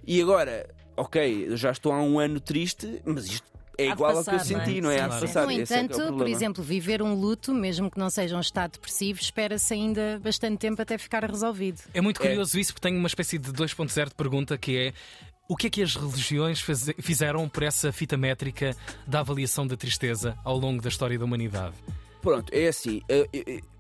E 0.07 0.21
agora, 0.21 0.69
ok, 0.97 1.47
eu 1.49 1.57
já 1.57 1.71
estou 1.71 1.91
há 1.93 2.03
um 2.03 2.19
ano 2.19 2.39
triste, 2.39 3.01
mas 3.07 3.25
isto 3.27 3.47
é 3.79 3.87
igual 3.89 4.17
ao 4.17 4.25
que 4.25 4.31
eu 4.31 4.35
não 4.35 4.41
é? 4.41 4.45
senti, 4.45 4.81
não 4.81 4.91
é? 4.91 5.01
Há 5.01 5.09
de 5.09 5.15
Sim, 5.15 5.21
passar. 5.21 5.45
No 5.45 5.51
é 5.51 5.55
que 5.55 5.61
é 5.61 5.63
entanto, 5.63 6.17
por 6.17 6.29
exemplo, 6.29 6.63
viver 6.63 7.03
um 7.03 7.15
luto, 7.15 7.53
mesmo 7.53 7.91
que 7.91 7.99
não 7.99 8.11
seja 8.11 8.37
um 8.37 8.41
estado 8.41 8.73
depressivo, 8.73 9.21
espera-se 9.21 9.75
ainda 9.75 10.21
bastante 10.23 10.59
tempo 10.59 10.81
até 10.81 10.97
ficar 10.99 11.25
resolvido. 11.25 11.81
É 11.93 12.01
muito 12.01 12.21
curioso 12.21 12.59
isso, 12.59 12.73
porque 12.73 12.89
tenho 12.89 12.99
uma 12.99 13.09
espécie 13.09 13.39
de 13.39 13.53
2.0 13.53 14.09
de 14.09 14.15
pergunta 14.15 14.57
que 14.59 14.77
é. 14.77 14.93
O 15.47 15.57
que 15.57 15.67
é 15.67 15.71
que 15.71 15.83
as 15.83 15.95
religiões 15.95 16.65
fizeram 17.01 17.47
por 17.51 17.65
essa 17.65 17.93
fita 17.93 18.17
métrica 18.17 18.75
da 19.07 19.21
avaliação 19.21 19.67
da 19.67 19.77
tristeza 19.77 20.39
ao 20.43 20.57
longo 20.57 20.81
da 20.81 20.89
história 20.89 21.19
da 21.19 21.25
humanidade? 21.27 21.75
Pronto, 22.23 22.51
é 22.51 22.69
assim. 22.69 23.03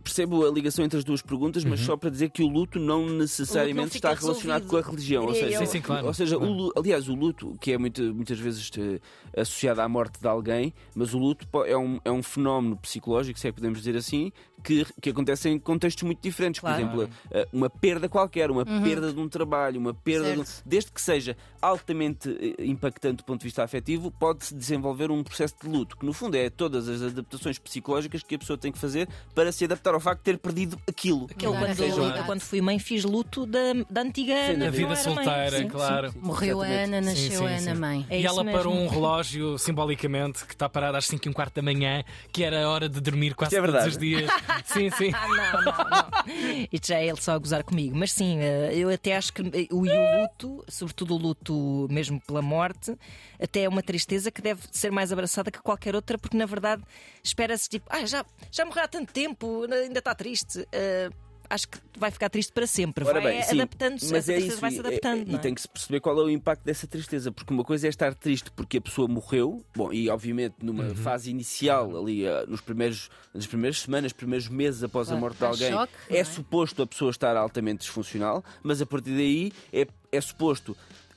Percebo 0.04 0.46
a 0.46 0.50
ligação 0.50 0.84
entre 0.84 0.98
as 0.98 1.04
duas 1.04 1.22
perguntas, 1.22 1.64
mas 1.64 1.80
só 1.80 1.96
para 1.96 2.10
dizer 2.10 2.28
que 2.30 2.42
o 2.42 2.46
luto 2.46 2.78
não 2.78 3.08
necessariamente 3.08 3.90
fica 3.94 4.12
está 4.12 4.20
relacionado 4.20 4.62
resolvido, 4.64 4.70
com 4.70 4.76
a 4.76 4.90
religião. 4.90 5.24
Ou 5.24 5.34
seja. 5.34 5.58
Sim, 5.58 5.66
sim, 5.66 5.80
claro. 5.80 6.06
ou 6.06 6.14
seja 6.14 6.36
o 6.36 6.40
Claro. 6.40 6.54
lu- 6.54 6.72
aliás, 6.76 7.08
o 7.08 7.14
luto, 7.14 7.56
que 7.60 7.72
é 7.72 7.78
muito- 7.78 8.14
muitas 8.14 8.38
vezes 8.38 8.70
eh, 8.78 9.00
associado 9.40 9.80
à 9.80 9.88
morte 9.88 10.20
de 10.20 10.28
alguém, 10.28 10.72
mas 10.94 11.14
o 11.14 11.18
luto 11.18 11.46
é 11.66 11.76
um, 11.76 11.98
é 12.04 12.12
um 12.12 12.22
fenómeno 12.22 12.76
psicológico, 12.76 13.38
se 13.38 13.48
é 13.48 13.50
que 13.50 13.56
podemos 13.56 13.78
dizer 13.78 13.96
assim, 13.96 14.30
que, 14.62 14.86
que 15.00 15.10
acontece 15.10 15.48
em 15.48 15.58
contextos 15.58 16.02
muito 16.04 16.20
diferentes. 16.22 16.60
Por 16.60 16.68
Claro. 16.68 16.82
exemplo, 16.82 17.10
eh, 17.30 17.48
uma 17.52 17.68
perda 17.70 18.08
qualquer, 18.08 18.50
uma 18.50 18.64
perda 18.64 19.12
de 19.12 19.18
um 19.18 19.28
trabalho, 19.28 19.80
uma 19.80 19.92
perda 19.94 20.32
de 20.34 20.40
um- 20.40 20.44
desde 20.66 20.92
que 20.92 21.00
seja 21.00 21.36
altamente 21.60 22.28
eh, 22.58 22.64
impactante 22.66 23.16
do 23.18 23.24
ponto 23.24 23.40
de 23.40 23.44
vista 23.44 23.62
afetivo, 23.64 24.10
pode-se 24.10 24.54
desenvolver 24.54 25.10
um 25.10 25.22
processo 25.24 25.54
de 25.62 25.68
luto, 25.68 25.96
que 25.96 26.04
no 26.04 26.12
fundo 26.12 26.36
é 26.36 26.50
todas 26.50 26.88
as 26.88 27.02
adaptações 27.02 27.58
psicológicas 27.58 28.22
que 28.22 28.34
a 28.34 28.38
pessoa 28.38 28.58
tem 28.58 28.70
que 28.70 28.78
fazer 28.78 29.08
para 29.34 29.50
se 29.50 29.64
adaptar 29.64 29.93
ao 29.94 30.00
facto 30.00 30.18
de 30.20 30.24
ter 30.24 30.38
perdido 30.38 30.78
aquilo. 30.88 31.28
Eu, 31.40 31.54
Mudar 31.54 31.70
a 31.70 31.74
quando, 31.76 32.16
eu, 32.16 32.24
quando 32.24 32.40
fui 32.40 32.60
mãe, 32.60 32.78
fiz 32.78 33.04
luto 33.04 33.46
da, 33.46 33.60
da 33.88 34.02
antiga 34.02 34.32
Sim, 34.34 34.52
Ana. 34.54 34.64
da 34.66 34.70
vida 34.70 34.96
solteira, 34.96 35.58
Sim, 35.58 35.68
claro. 35.68 36.08
sim, 36.08 36.12
sim. 36.14 36.26
Morreu 36.26 36.62
a. 36.62 36.66
Ana, 36.66 37.00
nasceu 37.00 37.40
sim, 37.40 37.46
a 37.46 37.50
Ana 37.50 37.74
sim. 37.74 37.80
mãe. 37.80 38.06
É 38.10 38.20
e 38.20 38.26
ela 38.26 38.44
mesmo. 38.44 38.58
parou 38.58 38.74
um 38.74 38.88
relógio 38.88 39.58
simbolicamente 39.58 40.44
que 40.44 40.54
está 40.54 40.68
parado 40.68 40.96
às 40.96 41.06
5 41.06 41.26
e 41.26 41.30
um 41.30 41.32
quarto 41.32 41.54
da 41.54 41.62
manhã, 41.62 42.04
que 42.32 42.42
era 42.42 42.64
a 42.64 42.68
hora 42.68 42.88
de 42.88 43.00
dormir 43.00 43.34
quase 43.34 43.56
é 43.56 43.62
todos 43.62 43.86
os 43.86 43.98
dias. 43.98 44.30
sim, 44.66 44.90
sim. 44.90 45.10
Ah, 45.14 45.28
não, 45.28 45.62
não, 45.62 45.90
não. 45.90 46.68
Isto 46.72 46.88
já 46.88 46.98
é 46.98 47.06
ele 47.06 47.20
só 47.20 47.32
a 47.32 47.38
gozar 47.38 47.62
comigo. 47.62 47.96
Mas 47.96 48.12
sim, 48.12 48.38
eh, 48.40 48.72
eu 48.74 48.90
até 48.90 49.16
acho 49.16 49.32
que 49.32 49.42
eh, 49.42 49.68
o, 49.70 49.80
o 49.80 50.20
luto, 50.22 50.64
sobretudo 50.68 51.14
o 51.14 51.18
luto 51.18 51.86
mesmo 51.90 52.20
pela 52.20 52.42
morte, 52.42 52.96
até 53.40 53.62
é 53.62 53.68
uma 53.68 53.82
tristeza 53.82 54.30
que 54.30 54.40
deve 54.42 54.62
ser 54.70 54.90
mais 54.90 55.12
abraçada 55.12 55.50
que 55.50 55.60
qualquer 55.60 55.94
outra, 55.94 56.18
porque 56.18 56.36
na 56.36 56.46
verdade 56.46 56.82
espera-se 57.22 57.68
tipo, 57.68 57.86
ah, 57.90 58.04
já, 58.06 58.24
já 58.50 58.64
morreu 58.64 58.84
há 58.84 58.88
tanto 58.88 59.12
tempo, 59.12 59.66
ainda 59.84 59.98
está 60.00 60.14
triste. 60.14 60.66
Eh, 60.72 61.10
acho 61.50 61.68
que 61.68 61.78
vai 61.98 62.10
ficar 62.10 62.30
triste 62.30 62.52
para 62.52 62.66
sempre. 62.66 63.04
Ora 63.04 63.20
vai 63.20 63.42
adaptando-se, 63.42 64.10
mas 64.10 64.28
é 64.28 64.32
tristeza 64.34 64.52
isso, 64.54 64.60
vai 64.60 64.70
se 64.70 64.76
e- 64.78 64.80
adaptando. 64.80 65.28
e, 65.28 65.32
não 65.32 65.38
é? 65.38 65.42
tem 65.42 65.54
que 65.54 65.60
se 65.60 65.68
perceber 65.68 66.00
qual 66.00 66.18
é 66.18 66.24
o 66.24 66.30
impacto 66.30 66.64
dessa 66.64 66.86
tristeza, 66.86 67.30
porque 67.30 67.52
uma 67.52 67.62
coisa 67.62 67.86
é 67.86 67.90
estar 67.90 68.14
triste 68.14 68.50
porque 68.50 68.78
a 68.78 68.80
pessoa 68.80 69.06
morreu, 69.06 69.62
bom, 69.76 69.92
e 69.92 70.08
obviamente 70.08 70.54
numa 70.62 70.84
Uhum. 70.84 70.94
fase 70.94 71.30
inicial, 71.30 71.96
ali 71.96 72.26
ah, 72.26 72.44
nos 72.48 72.60
primeiros, 72.62 73.10
nas 73.34 73.46
primeiras 73.46 73.78
semanas, 73.80 74.12
primeiros 74.12 74.48
meses 74.48 74.82
após 74.82 75.12
a 75.12 75.16
morte 75.16 75.36
de 75.38 75.44
alguém, 75.44 75.72
choque, 75.72 75.92
é, 76.08 76.18
é? 76.18 76.24
suposto 76.24 76.82
a 76.82 76.86
pessoa 76.86 77.10
estar 77.10 77.36
altamente 77.36 77.80
disfuncional, 77.80 78.42
mas 78.62 78.80
a 78.80 78.86
partir 78.86 79.10
daí 79.10 79.52
é, 79.72 79.86
é 80.10 80.20
suposto. 80.20 80.74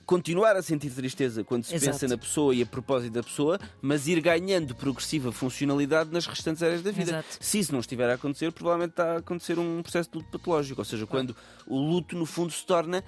Continuar 0.07 0.55
a 0.55 0.61
sentir 0.61 0.89
tristeza 0.91 1.43
quando 1.43 1.65
se 1.65 1.75
Exato. 1.75 1.91
pensa 1.91 2.07
na 2.07 2.17
pessoa 2.17 2.55
e 2.55 2.61
a 2.61 2.65
propósito 2.65 3.11
da 3.11 3.21
pessoa, 3.21 3.59
mas 3.81 4.07
ir 4.07 4.21
ganhando 4.21 4.73
progressiva 4.73 5.33
funcionalidade 5.33 6.11
nas 6.13 6.25
restantes 6.25 6.63
áreas 6.63 6.81
da 6.81 6.91
vida. 6.91 7.11
Exato. 7.11 7.37
Se 7.41 7.59
isso 7.59 7.73
não 7.73 7.81
estiver 7.81 8.09
a 8.09 8.13
acontecer, 8.13 8.53
provavelmente 8.53 8.91
está 8.91 9.15
a 9.15 9.17
acontecer 9.17 9.59
um 9.59 9.81
processo 9.81 10.09
de 10.09 10.19
luto 10.19 10.29
patológico, 10.31 10.79
ou 10.79 10.85
seja, 10.85 11.05
quando 11.05 11.35
o 11.67 11.77
luto 11.77 12.15
no 12.15 12.25
fundo 12.25 12.53
se 12.53 12.65
torna 12.65 13.03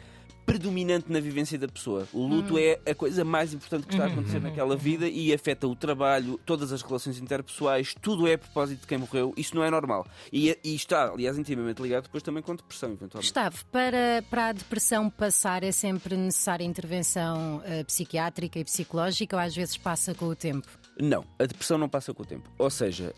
predominante 0.50 1.12
na 1.12 1.20
vivência 1.20 1.58
da 1.58 1.68
pessoa. 1.68 2.08
O 2.12 2.26
luto 2.26 2.58
é 2.58 2.80
a 2.86 2.96
coisa 2.96 3.24
mais 3.24 3.54
importante 3.54 3.86
que 3.86 3.94
está 3.94 4.06
a 4.06 4.08
acontecer 4.08 4.40
naquela 4.42 4.76
vida 4.76 5.08
e 5.08 5.34
afeta 5.34 5.68
o 5.68 5.76
trabalho, 5.76 6.40
todas 6.46 6.72
as 6.72 6.82
relações 6.82 7.20
interpessoais, 7.20 7.96
tudo 8.02 8.28
é 8.28 8.34
a 8.34 8.38
propósito 8.38 8.82
de 8.82 8.88
quem 8.88 8.98
morreu. 8.98 9.34
Isso 9.38 9.56
não 9.56 9.64
é 9.64 9.70
normal. 9.70 10.08
E, 10.34 10.58
e 10.64 10.76
está, 10.76 11.10
aliás, 11.10 11.38
intimamente 11.38 11.82
ligado 11.82 12.04
depois 12.04 12.24
também 12.24 12.42
com 12.42 12.56
depressão, 12.56 12.90
eventualmente. 12.90 13.28
Gustavo, 13.28 13.66
para, 13.72 14.24
para 14.30 14.48
a 14.48 14.52
depressão 14.52 15.10
passar 15.10 15.64
é 15.64 15.72
sempre 15.72 16.16
necessária 16.18 16.64
intervenção 16.64 17.62
eh, 17.66 17.84
psiquiátrica 17.84 18.60
e 18.60 18.64
psicológica 18.64 19.36
ou 19.36 19.42
às 19.42 19.56
vezes 19.56 19.78
passa 19.78 20.14
com 20.14 20.26
o 20.26 20.36
tempo? 20.36 20.68
Não, 21.02 21.26
a 21.38 21.46
depressão 21.46 21.78
não 21.78 21.88
passa 21.88 22.14
com 22.14 22.24
o 22.24 22.26
tempo. 22.26 22.50
Ou 22.58 22.70
seja, 22.70 23.14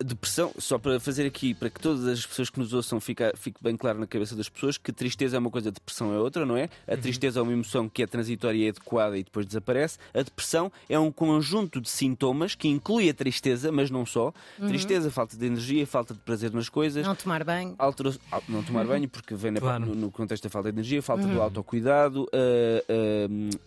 a 0.00 0.04
depressão, 0.04 0.52
só 0.58 0.76
para 0.76 0.98
fazer 0.98 1.24
aqui, 1.24 1.54
para 1.54 1.70
que 1.70 1.80
todas 1.80 2.04
as 2.06 2.26
pessoas 2.26 2.50
que 2.50 2.58
nos 2.58 2.72
ouçam 2.72 2.98
fique, 3.00 3.22
fique 3.36 3.62
bem 3.62 3.76
claro 3.76 4.00
na 4.00 4.06
cabeça 4.08 4.34
das 4.34 4.48
pessoas, 4.48 4.76
que 4.76 4.92
tristeza 4.92 5.36
é 5.36 5.38
uma 5.38 5.50
coisa, 5.50 5.70
depressão 5.70 6.12
é 6.12 6.18
outra, 6.18 6.44
não 6.46 6.56
é? 6.56 6.70
A 6.86 6.96
tristeza 6.96 7.40
é 7.40 7.42
uma 7.42 7.52
emoção 7.52 7.88
que 7.88 8.02
é 8.02 8.06
transitória 8.06 8.56
e 8.58 8.68
adequada 8.68 9.18
e 9.18 9.24
depois 9.24 9.44
desaparece. 9.44 9.98
A 10.14 10.22
depressão 10.22 10.70
é 10.88 10.98
um 10.98 11.10
conjunto 11.12 11.80
de 11.80 11.88
sintomas 11.90 12.54
que 12.54 12.68
inclui 12.68 13.10
a 13.10 13.14
tristeza, 13.14 13.70
mas 13.70 13.90
não 13.90 14.06
só. 14.06 14.32
Tristeza, 14.58 15.10
falta 15.10 15.36
de 15.36 15.44
energia, 15.44 15.86
falta 15.86 16.14
de 16.14 16.20
prazer 16.20 16.52
nas 16.52 16.68
coisas. 16.68 17.06
Não 17.06 17.14
tomar 17.14 17.44
banho? 17.44 17.74
Altera- 17.78 18.14
não 18.48 18.62
tomar 18.62 18.86
banho, 18.86 19.08
porque 19.08 19.34
vem 19.34 19.50
na- 19.50 19.60
Claro. 19.60 19.84
no, 19.86 19.94
no 19.94 20.10
contexto 20.10 20.44
da 20.44 20.50
falta 20.50 20.70
de 20.72 20.76
energia, 20.78 21.02
falta 21.02 21.26
do 21.26 21.42
autocuidado, 21.42 22.28
ah, 22.32 22.84
ah, 22.88 23.58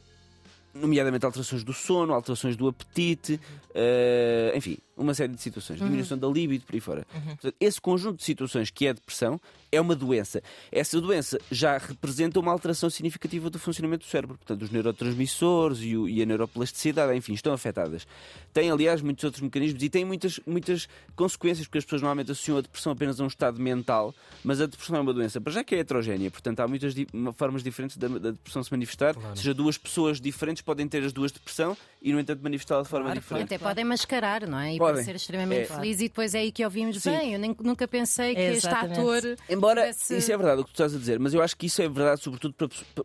nomeadamente 0.74 1.26
alterações 1.26 1.64
do 1.64 1.74
sono, 1.74 2.14
alterações 2.14 2.56
do 2.56 2.68
apetite, 2.68 3.40
ah, 3.76 4.56
enfim, 4.56 4.78
uma 5.00 5.14
série 5.14 5.34
de 5.34 5.42
situações, 5.42 5.80
diminuição 5.80 6.18
da 6.18 6.28
libido, 6.28 6.66
por 6.66 6.76
aí 6.76 6.80
fora. 6.82 7.08
Portanto, 7.12 7.56
esse 7.60 7.80
conjunto 7.82 8.18
de 8.18 8.24
situações 8.26 8.70
que 8.70 8.86
é 8.88 8.94
depressão 8.94 9.40
é 9.72 9.80
uma 9.80 9.96
doença. 9.96 10.42
Essa 10.72 11.00
doença 11.00 11.40
já 11.52 11.78
representa 11.78 12.40
uma 12.40 12.52
alteração 12.52 12.90
significativa 12.90 13.50
do 13.50 13.58
funcionamento 13.60 14.06
do 14.06 14.10
cérebro. 14.10 14.38
Portanto, 14.38 14.62
os 14.64 14.70
neurotransmissores 14.72 15.80
e, 15.82 15.96
o- 15.98 16.08
e 16.08 16.22
a 16.22 16.26
neuroplasticidade, 16.26 17.16
enfim, 17.16 17.34
estão 17.34 17.54
afetadas. 17.54 18.08
Tem, 18.54 18.70
aliás, 18.72 19.02
muitos 19.02 19.24
outros 19.24 19.42
mecanismos 19.42 19.82
e 19.84 19.90
tem 19.90 20.04
muitas, 20.06 20.40
muitas 20.46 20.88
consequências, 21.16 21.68
porque 21.68 21.78
as 21.78 21.84
pessoas 21.86 22.02
normalmente 22.02 22.32
associam 22.32 22.58
a 22.58 22.62
depressão 22.62 22.92
apenas 22.92 23.20
a 23.20 23.24
um 23.24 23.28
estado 23.28 23.60
mental, 23.62 24.14
mas 24.44 24.60
a 24.62 24.66
depressão 24.66 24.96
é 24.98 25.00
uma 25.02 25.14
doença, 25.14 25.40
para 25.40 25.54
já 25.54 25.64
que 25.64 25.76
é 25.76 25.80
heterogénea, 25.80 26.32
portanto, 26.32 26.60
há 26.62 26.68
muitas 26.68 26.94
di- 26.96 27.08
formas 27.36 27.64
diferentes 27.64 27.98
da, 27.98 28.08
da 28.08 28.32
depressão 28.32 28.64
se 28.64 28.72
manifestar. 28.72 29.16
Ou 29.18 29.36
seja, 29.36 29.54
duas 29.54 29.78
pessoas 29.78 30.20
diferentes 30.20 30.62
podem 30.62 30.88
ter 30.88 31.04
as 31.04 31.14
duas 31.14 31.32
depressão 31.32 31.78
e, 32.02 32.12
no 32.12 32.20
entanto, 32.20 32.42
manifestá-la 32.42 32.82
de 32.84 32.90
forma 32.90 33.06
Claro, 33.06 33.20
diferente. 33.20 33.46
Até 33.54 33.58
podem 33.58 33.86
mascarar, 33.86 34.48
não 34.48 34.60
é? 34.60 34.76
E 34.76 34.78
Podem. 34.90 35.04
pode 35.04 35.06
ser 35.06 35.16
extremamente 35.16 35.62
É. 35.72 35.76
feliz 35.76 36.00
e 36.00 36.04
depois 36.08 36.36
é 36.36 36.40
aí 36.40 36.52
que 36.52 36.64
ouvimos 36.64 37.02
Sim. 37.02 37.12
bem. 37.12 37.34
Eu 37.34 37.40
nem- 37.40 37.56
nunca 37.62 37.88
pensei 37.88 38.36
que 38.36 38.42
este 38.42 38.68
Exatamente. 38.68 39.00
ator. 39.00 39.36
Embora 39.50 39.82
tivesse- 39.82 40.18
isso 40.18 40.32
é 40.32 40.38
verdade 40.38 40.62
o 40.62 40.64
que 40.64 40.72
tu 40.72 40.74
estás 40.74 40.96
a 40.96 40.98
dizer, 40.98 41.20
mas 41.20 41.34
eu 41.34 41.42
acho 41.42 41.56
que 41.56 41.66
isso 41.68 41.82
é 41.82 41.88
verdade 41.90 42.22
sobretudo 42.22 42.54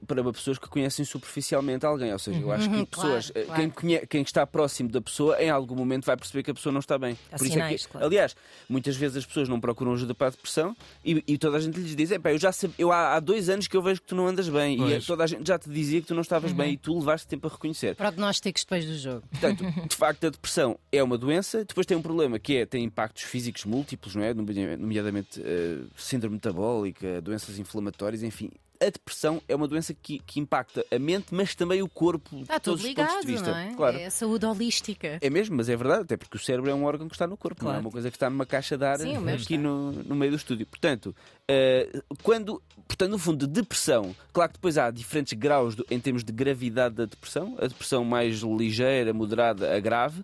para, 0.07 0.23
para 0.23 0.33
pessoas 0.33 0.59
que 0.59 0.69
conhecem 0.69 1.05
superficialmente 1.05 1.85
alguém. 1.87 2.13
Ou 2.13 2.19
seja, 2.19 2.39
eu 2.41 2.51
acho 2.53 2.69
que 2.69 2.77
Uhum, 2.77 2.85
pessoas, 2.85 3.31
claro, 3.31 3.41
eh, 3.41 3.47
claro. 3.47 3.61
Quem, 3.63 3.71
conhe- 3.71 4.07
quem 4.07 4.23
está 4.23 4.47
próximo 4.47 4.89
da 4.91 5.01
pessoa, 5.01 5.41
em 5.43 5.51
algum 5.51 5.75
momento 5.75 6.05
vai 6.07 6.17
perceber 6.17 6.43
que 6.43 6.51
a 6.51 6.55
pessoa 6.55 6.73
não 6.73 6.81
está 6.81 6.99
bem. 6.99 7.17
Por 7.37 7.47
isso 7.47 7.59
é 7.59 7.75
que, 7.75 7.89
claro. 7.89 8.07
aliás, 8.07 8.35
muitas 8.69 8.97
vezes 8.97 9.19
as 9.19 9.27
pessoas 9.27 9.49
não 9.49 9.61
procuram 9.61 9.93
ajuda 9.93 10.15
para 10.15 10.29
a 10.29 10.31
depressão 10.31 10.77
e, 11.05 11.23
e 11.27 11.39
toda 11.39 11.57
a 11.57 11.61
gente 11.61 11.79
lhes 11.79 11.95
diz: 11.95 12.11
"Epá, 12.11 12.33
eu 12.33 12.39
já 12.39 12.53
sei, 12.53 12.71
eu 12.79 12.91
há, 12.93 13.15
há 13.15 13.21
dois 13.21 13.49
anos 13.49 13.67
que 13.69 13.77
eu 13.77 13.83
vejo 13.83 14.01
que 14.01 14.07
tu 14.09 14.15
não 14.15 14.27
andas 14.27 14.49
bem 14.49 14.75
e 14.75 14.79
Pois. 14.79 15.07
toda 15.07 15.25
a 15.25 15.27
gente 15.27 15.47
já 15.47 15.59
te 15.59 15.69
dizia 15.69 16.01
que 16.01 16.07
tu 16.09 16.15
não 16.15 16.23
estavas 16.23 16.51
Uhum. 16.51 16.57
bem 16.59 16.73
e 16.73 16.77
tu 16.77 16.99
levaste 16.99 17.27
tempo 17.27 17.47
a 17.47 17.51
reconhecer. 17.51 17.95
Prognósticos 17.95 18.63
depois 18.65 18.85
do 18.85 18.97
jogo. 18.97 19.23
Portanto, 19.31 19.65
de 19.89 19.97
facto, 19.97 20.27
a 20.27 20.31
depressão 20.31 20.79
é 20.93 21.03
uma 21.03 21.17
doença, 21.19 21.65
depois 21.75 21.87
tem 21.87 21.97
um 21.97 22.03
problema 22.03 22.39
que 22.39 22.57
é 22.59 22.65
tem 22.65 22.85
impactos 22.85 23.25
físicos 23.25 23.65
múltiplos, 23.65 24.15
não 24.15 24.23
é? 24.23 24.33
Nomea- 24.33 24.77
Nomeadamente 24.77 25.43
eh, 25.45 25.81
síndrome 25.97 26.37
metabólica, 26.37 27.21
doenças 27.21 27.59
inflamatórias, 27.59 28.23
enfim. 28.23 28.49
A 28.81 28.87
depressão 28.91 29.41
é 29.49 29.55
uma 29.55 29.67
doença 29.69 29.95
que, 29.95 30.19
que 30.19 30.39
impacta 30.41 30.85
a 30.93 30.99
mente, 30.99 31.27
mas 31.33 31.55
também 31.55 31.81
o 31.83 31.89
corpo 31.89 32.43
Está 32.43 32.59
de 32.59 32.65
todos 32.65 32.83
tudo 32.83 32.91
os 32.91 32.95
pontos 32.95 33.13
ligado, 33.15 33.27
de 33.27 33.33
vista. 33.33 33.51
não 33.51 33.57
é? 33.59 33.75
Claro. 33.75 33.97
É 33.99 34.07
a 34.07 34.11
saúde 34.11 34.45
holística. 34.47 35.19
É 35.21 35.31
mesmo, 35.31 35.57
mas 35.57 35.69
é 35.69 35.77
verdade, 35.77 36.03
até 36.03 36.17
porque 36.17 36.37
o 36.37 36.41
cérebro 36.41 36.71
é 36.71 36.75
um 36.75 36.85
órgão 36.85 37.09
que 37.09 37.15
está 37.15 37.27
no 37.27 37.37
corpo, 37.37 37.63
não 37.65 37.71
é 37.71 37.75
Claro. 37.75 37.87
uma 37.87 37.91
coisa 37.93 38.11
que 38.11 38.17
está 38.17 38.29
numa 38.29 38.45
caixa 38.45 38.77
de 38.77 38.85
ar 38.85 38.99
Sim, 38.99 39.17
aqui 39.31 39.57
no, 39.57 39.93
no 39.93 40.15
meio 40.15 40.33
do 40.33 40.37
estúdio. 40.37 40.67
Portanto, 40.67 41.15
eh, 41.51 41.89
quando, 42.23 42.63
portanto, 42.89 43.11
no 43.11 43.19
fundo, 43.19 43.47
de 43.47 43.53
depressão, 43.53 44.15
claro 44.33 44.51
que 44.51 44.59
depois 44.59 44.79
há 44.79 44.91
diferentes 44.91 45.33
graus 45.35 45.75
do- 45.75 45.85
em 45.91 46.01
termos 46.01 46.25
de 46.25 46.33
gravidade 46.33 46.95
da 46.95 47.05
depressão, 47.05 47.55
a 47.61 47.67
depressão 47.67 48.03
mais 48.05 48.39
ligeira, 48.41 49.13
moderada, 49.13 49.75
a 49.77 49.79
grave. 49.81 50.23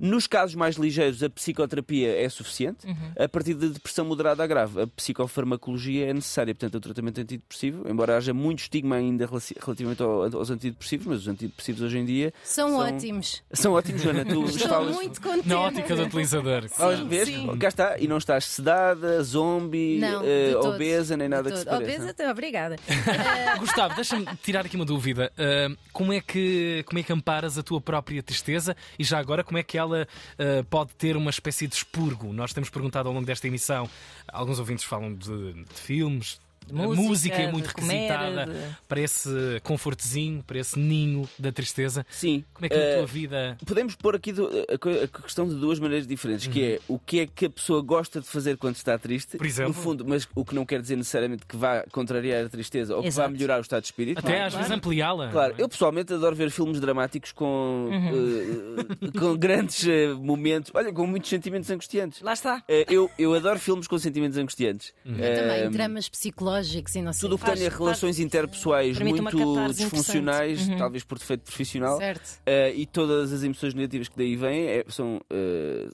Nos 0.00 0.26
casos 0.26 0.54
mais 0.54 0.76
ligeiros, 0.76 1.22
a 1.22 1.28
psicoterapia 1.30 2.16
é 2.18 2.28
suficiente. 2.28 2.86
A 3.18 3.28
partir 3.28 3.54
da 3.54 3.66
depressão 3.66 4.04
moderada 4.06 4.42
a 4.42 4.46
grave, 4.46 4.82
a 4.82 4.86
psicofarmacologia 4.86 6.06
é 6.08 6.14
necessária, 6.14 6.54
portanto, 6.54 6.76
o 6.76 6.80
tratamento 6.80 7.20
antidepressivo, 7.20 7.88
embora 7.88 8.16
haja 8.16 8.32
muito 8.32 8.60
estigma 8.60 8.96
ainda 8.96 9.26
relativamente 9.26 10.02
ao- 10.02 10.22
aos 10.36 10.50
antidepressivos, 10.50 11.06
mas 11.06 11.18
os 11.20 11.28
antidepressivos 11.28 11.82
hoje 11.82 11.98
em 11.98 12.04
dia 12.04 12.32
São, 12.42 12.68
São- 12.70 12.78
ótimos. 12.78 13.42
são 13.52 13.72
ótimos, 13.74 14.00
Joana. 14.02 14.24
Tu 14.24 14.44
Estou 14.44 14.68
falas. 14.68 14.94
muito 14.94 15.20
contente. 15.20 15.48
Na 15.48 15.60
ótica 15.60 15.94
do 15.96 16.02
utilizador. 16.04 16.64
Ah, 16.78 16.88
vês? 17.06 17.28
Sim. 17.28 17.56
Cá 17.58 17.68
está. 17.68 17.98
E 17.98 18.06
não 18.08 18.18
estás 18.18 18.44
sedada, 18.46 19.22
zombie, 19.22 19.98
Não, 19.98 20.22
de 20.22 20.53
todo. 20.60 20.74
obesa, 20.74 21.16
nem 21.16 21.28
nada 21.28 21.48
De 21.48 21.52
que 21.52 21.58
se 21.58 21.64
pareça. 21.64 21.92
Obesa, 21.92 22.10
até 22.10 22.30
obrigada. 22.30 22.76
Gustavo, 23.58 23.94
deixa-me 23.94 24.26
tirar 24.42 24.64
aqui 24.64 24.76
uma 24.76 24.84
dúvida. 24.84 25.32
Ah, 25.38 25.74
como, 25.92 26.12
é 26.12 26.20
que, 26.20 26.82
como 26.86 26.98
é 26.98 27.02
que 27.02 27.12
amparas 27.12 27.58
a 27.58 27.62
tua 27.62 27.80
própria 27.80 28.22
tristeza 28.22 28.76
e 28.98 29.04
já 29.04 29.18
agora 29.18 29.44
como 29.44 29.58
é 29.58 29.62
que 29.62 29.78
ela 29.78 30.06
ah, 30.38 30.64
pode 30.68 30.92
ter 30.94 31.16
uma 31.16 31.30
espécie 31.30 31.66
de 31.66 31.74
expurgo? 31.74 32.32
Nós 32.32 32.52
temos 32.52 32.70
perguntado 32.70 33.08
ao 33.08 33.14
longo 33.14 33.26
desta 33.26 33.46
emissão, 33.46 33.88
alguns 34.28 34.58
ouvintes 34.58 34.84
falam 34.84 35.14
de, 35.14 35.52
de 35.52 35.74
filmes. 35.74 36.38
Música, 36.72 37.02
música 37.02 37.36
é 37.36 37.46
de 37.46 37.52
muito 37.52 37.74
comer, 37.74 37.92
requisitada 37.92 38.46
de- 38.46 38.76
para 38.88 39.00
esse 39.00 39.30
confortezinho, 39.62 40.42
para 40.42 40.58
esse 40.58 40.78
ninho 40.78 41.28
da 41.38 41.52
tristeza. 41.52 42.04
Sim. 42.10 42.44
Como 42.54 42.66
é 42.66 42.68
que 42.68 42.74
na 42.76 42.82
Eh, 42.82 42.96
tua 42.98 43.06
vida. 43.06 43.56
Podemos 43.66 43.94
pôr 43.96 44.16
aqui 44.16 44.32
do- 44.32 44.48
a, 44.48 45.22
questão 45.22 45.46
de 45.48 45.54
duas 45.56 45.78
maneiras 45.78 46.06
diferentes, 46.06 46.46
que 46.46 46.62
é 46.62 46.80
o 46.88 46.98
que 46.98 47.20
é 47.20 47.26
que 47.26 47.46
a 47.46 47.50
pessoa 47.50 47.82
gosta 47.82 48.20
de 48.20 48.26
fazer 48.26 48.56
quando 48.56 48.76
está 48.76 48.98
triste, 48.98 49.36
Por 49.36 49.46
exemplo? 49.46 49.74
no 49.74 49.74
fundo, 49.74 50.04
mas 50.06 50.26
o 50.34 50.44
que 50.44 50.54
não 50.54 50.64
quer 50.64 50.80
dizer 50.80 50.96
necessariamente 50.96 51.44
que 51.46 51.56
vá 51.56 51.84
contrariar 51.92 52.44
a 52.46 52.48
tristeza 52.48 52.96
ou 52.96 53.02
que 53.02 53.10
vá 53.10 53.28
melhorar 53.28 53.58
o 53.58 53.62
estado 53.62 53.82
de 53.82 53.86
espírito. 53.88 54.18
Até 54.18 54.28
Claro. 54.32 54.44
às 54.46 54.54
vezes 54.54 54.70
ampliá-la. 54.70 55.30
Claro, 55.30 55.54
é? 55.58 55.62
eu 55.62 55.68
pessoalmente 55.68 56.12
adoro 56.12 56.34
ver 56.34 56.50
filmes 56.50 56.80
dramáticos 56.80 57.32
com, 57.32 57.90
eh, 57.92 59.18
com 59.18 59.36
grandes 59.38 59.86
eh, 59.86 60.12
momentos, 60.14 60.70
olha, 60.74 60.92
com 60.92 61.06
muitos 61.06 61.28
sentimentos 61.30 61.70
angustiantes. 61.70 62.20
Lá 62.22 62.32
está. 62.32 62.62
Eh, 62.68 62.86
eu, 62.88 63.10
eu 63.18 63.34
adoro 63.34 63.58
filmes 63.58 63.86
com 63.86 63.98
sentimentos 63.98 64.38
angustiantes. 64.38 64.92
Eu 65.04 65.14
Eh, 65.24 65.34
também, 65.40 65.70
dramas 65.70 66.08
psicológicos 66.08 66.53
e 66.62 67.02
não 67.02 67.12
sei 67.12 67.20
Tudo 67.20 67.34
o 67.36 67.38
que 67.38 67.50
tenha 67.52 67.68
relações 67.70 68.18
interpessoais 68.18 68.98
muito 69.00 69.72
disfuncionais, 69.74 70.68
talvez 70.78 71.04
por 71.04 71.18
defeito 71.18 71.42
profissional, 71.42 71.98
Certo. 71.98 72.40
eh, 72.46 72.72
e 72.74 72.86
todas 72.86 73.32
as 73.32 73.42
emoções 73.42 73.74
negativas 73.74 74.08
que 74.08 74.16
daí 74.16 74.36
vêm 74.36 74.66
é- 74.66 74.84
são. 74.88 75.20
eh, 75.30 75.88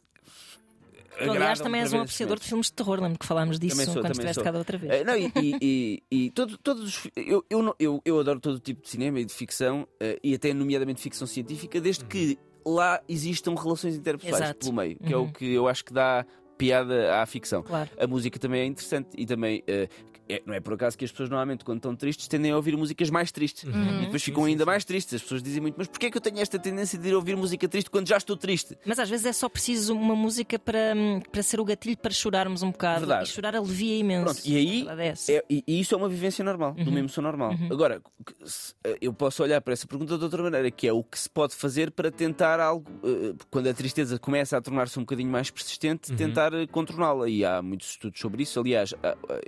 Tu, 1.22 1.30
aliás, 1.30 1.60
também 1.60 1.82
és 1.82 1.92
um 1.92 2.00
apreciador 2.00 2.38
de 2.38 2.46
filmes 2.46 2.66
de 2.68 2.72
terror, 2.72 2.98
lembro 3.02 3.18
que 3.18 3.26
falámos 3.26 3.58
disso 3.58 3.74
Também 3.76 3.84
sou, 3.92 4.00
quando 4.02 4.12
estiveste 4.12 4.42
cá 4.42 4.50
da 4.50 4.58
outra 4.58 4.78
vez. 4.78 4.90
Eh, 4.92 5.04
não, 5.04 5.14
e, 5.14 5.30
e, 5.36 5.56
e, 5.60 6.02
e 6.26 6.30
todo- 6.30 6.56
todos 6.56 6.82
os 6.84 7.10
eu, 7.14 7.44
eu, 7.50 7.74
eu, 7.78 8.00
eu 8.06 8.20
adoro 8.20 8.40
todo 8.40 8.58
tipo 8.58 8.80
de 8.80 8.88
cinema 8.88 9.20
e 9.20 9.24
de 9.26 9.34
ficção, 9.34 9.86
eh, 10.00 10.18
e 10.24 10.34
até 10.34 10.54
nomeadamente 10.54 11.00
ficção 11.02 11.26
científica, 11.26 11.78
desde 11.78 12.06
que 12.06 12.38
lá 12.64 13.02
existam 13.06 13.54
relações 13.54 13.96
interpessoais 13.96 14.44
Exato. 14.44 14.60
pelo 14.60 14.72
meio, 14.72 14.96
que 14.98 15.12
é 15.12 15.16
o 15.16 15.30
que 15.30 15.52
eu 15.52 15.68
acho 15.68 15.84
que 15.84 15.92
dá 15.92 16.24
piada 16.56 17.20
à 17.20 17.26
ficção. 17.26 17.62
Claro. 17.62 17.90
A 17.98 18.06
música 18.06 18.38
também 18.38 18.62
é 18.62 18.64
interessante 18.66 19.08
e 19.16 19.26
também. 19.26 19.62
eh, 19.66 19.88
é- 20.34 20.42
não 20.46 20.54
é 20.54 20.60
por 20.60 20.74
acaso 20.74 20.96
que 20.96 21.04
as 21.04 21.10
pessoas 21.10 21.28
normalmente, 21.28 21.64
quando 21.64 21.78
estão 21.78 21.94
tristes, 21.96 22.26
tendem 22.28 22.50
a 22.50 22.56
ouvir 22.56 22.76
músicas 22.76 23.10
mais 23.10 23.30
tristes. 23.32 23.64
E 23.64 24.04
depois 24.04 24.22
ficam 24.22 24.44
ainda 24.44 24.64
mais 24.66 24.84
tristes. 24.84 25.14
As 25.14 25.22
pessoas 25.22 25.42
dizem 25.42 25.60
muito, 25.60 25.74
mas 25.76 25.86
porquê 25.88 26.06
é 26.06 26.10
que 26.10 26.16
eu 26.16 26.20
tenho 26.20 26.38
esta 26.40 26.58
tendência 26.58 26.98
de 26.98 27.08
ir 27.08 27.14
ouvir 27.14 27.36
música 27.36 27.68
triste 27.68 27.90
quando 27.90 28.08
já 28.08 28.16
estou 28.16 28.36
triste? 28.36 28.76
Mas 28.84 28.98
às 28.98 29.08
vezes 29.08 29.26
é 29.26 29.32
só 29.32 29.48
preciso 29.48 29.94
uma 29.94 30.14
música 30.16 30.58
para, 30.58 30.94
para 31.30 31.42
ser 31.42 31.60
o 31.60 31.64
gatilho 31.64 31.96
para 31.96 32.10
chorarmos 32.12 32.62
um 32.62 32.70
bocado. 32.70 33.00
Verdade. 33.00 33.28
E 33.28 33.32
chorar 33.32 33.54
alivia 33.56 33.96
imenso. 33.96 34.24
Pronto, 34.24 34.40
e 34.46 34.56
aí 34.56 34.82
é 34.82 34.84
é- 35.30 35.44
e, 35.48 35.64
e 35.66 35.80
isso 35.80 35.94
é 35.94 35.96
uma 35.98 36.08
vivência 36.08 36.44
normal, 36.44 36.72
de 36.74 36.88
uma 36.88 36.98
emoção 36.98 37.22
normal. 37.22 37.54
Agora, 37.70 38.00
que- 38.24 38.34
se- 38.48 38.74
eh, 38.84 38.96
eu 39.00 39.12
posso 39.12 39.42
olhar 39.42 39.60
para 39.60 39.72
essa 39.72 39.86
pergunta 39.86 40.16
de 40.16 40.24
outra 40.24 40.42
maneira, 40.42 40.70
que 40.70 40.86
é 40.86 40.92
o 40.92 41.02
que 41.04 41.18
se 41.18 41.28
pode 41.28 41.54
fazer 41.54 41.90
para 41.90 42.10
tentar 42.10 42.58
algo, 42.60 42.90
eh, 43.04 43.34
quando 43.50 43.68
a 43.68 43.74
tristeza 43.74 44.18
começa 44.18 44.56
a 44.56 44.60
tornar-se 44.60 44.98
um 44.98 45.02
bocadinho 45.02 45.30
mais 45.30 45.50
persistente, 45.50 46.12
tentar 46.14 46.30
tentar 46.30 46.54
eh, 46.54 46.66
contorná-la. 46.66 47.28
E 47.28 47.44
há 47.44 47.60
muitos 47.60 47.90
estudos 47.90 48.20
sobre 48.20 48.42
isso. 48.44 48.60
Aliás, 48.60 48.94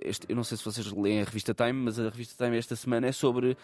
este- 0.03 0.27
eu 0.29 0.35
não 0.37 0.43
sei 0.45 0.57
se 0.57 0.63
vocês 0.73 0.91
leem 0.93 1.21
a 1.21 1.25
revista 1.25 1.55
Time, 1.55 1.73
mas 1.73 1.99
a 1.99 2.05
revista 2.05 2.45
Time 2.45 2.57
esta 2.57 2.75
semana 2.77 3.07
é 3.07 3.13
sobre 3.13 3.57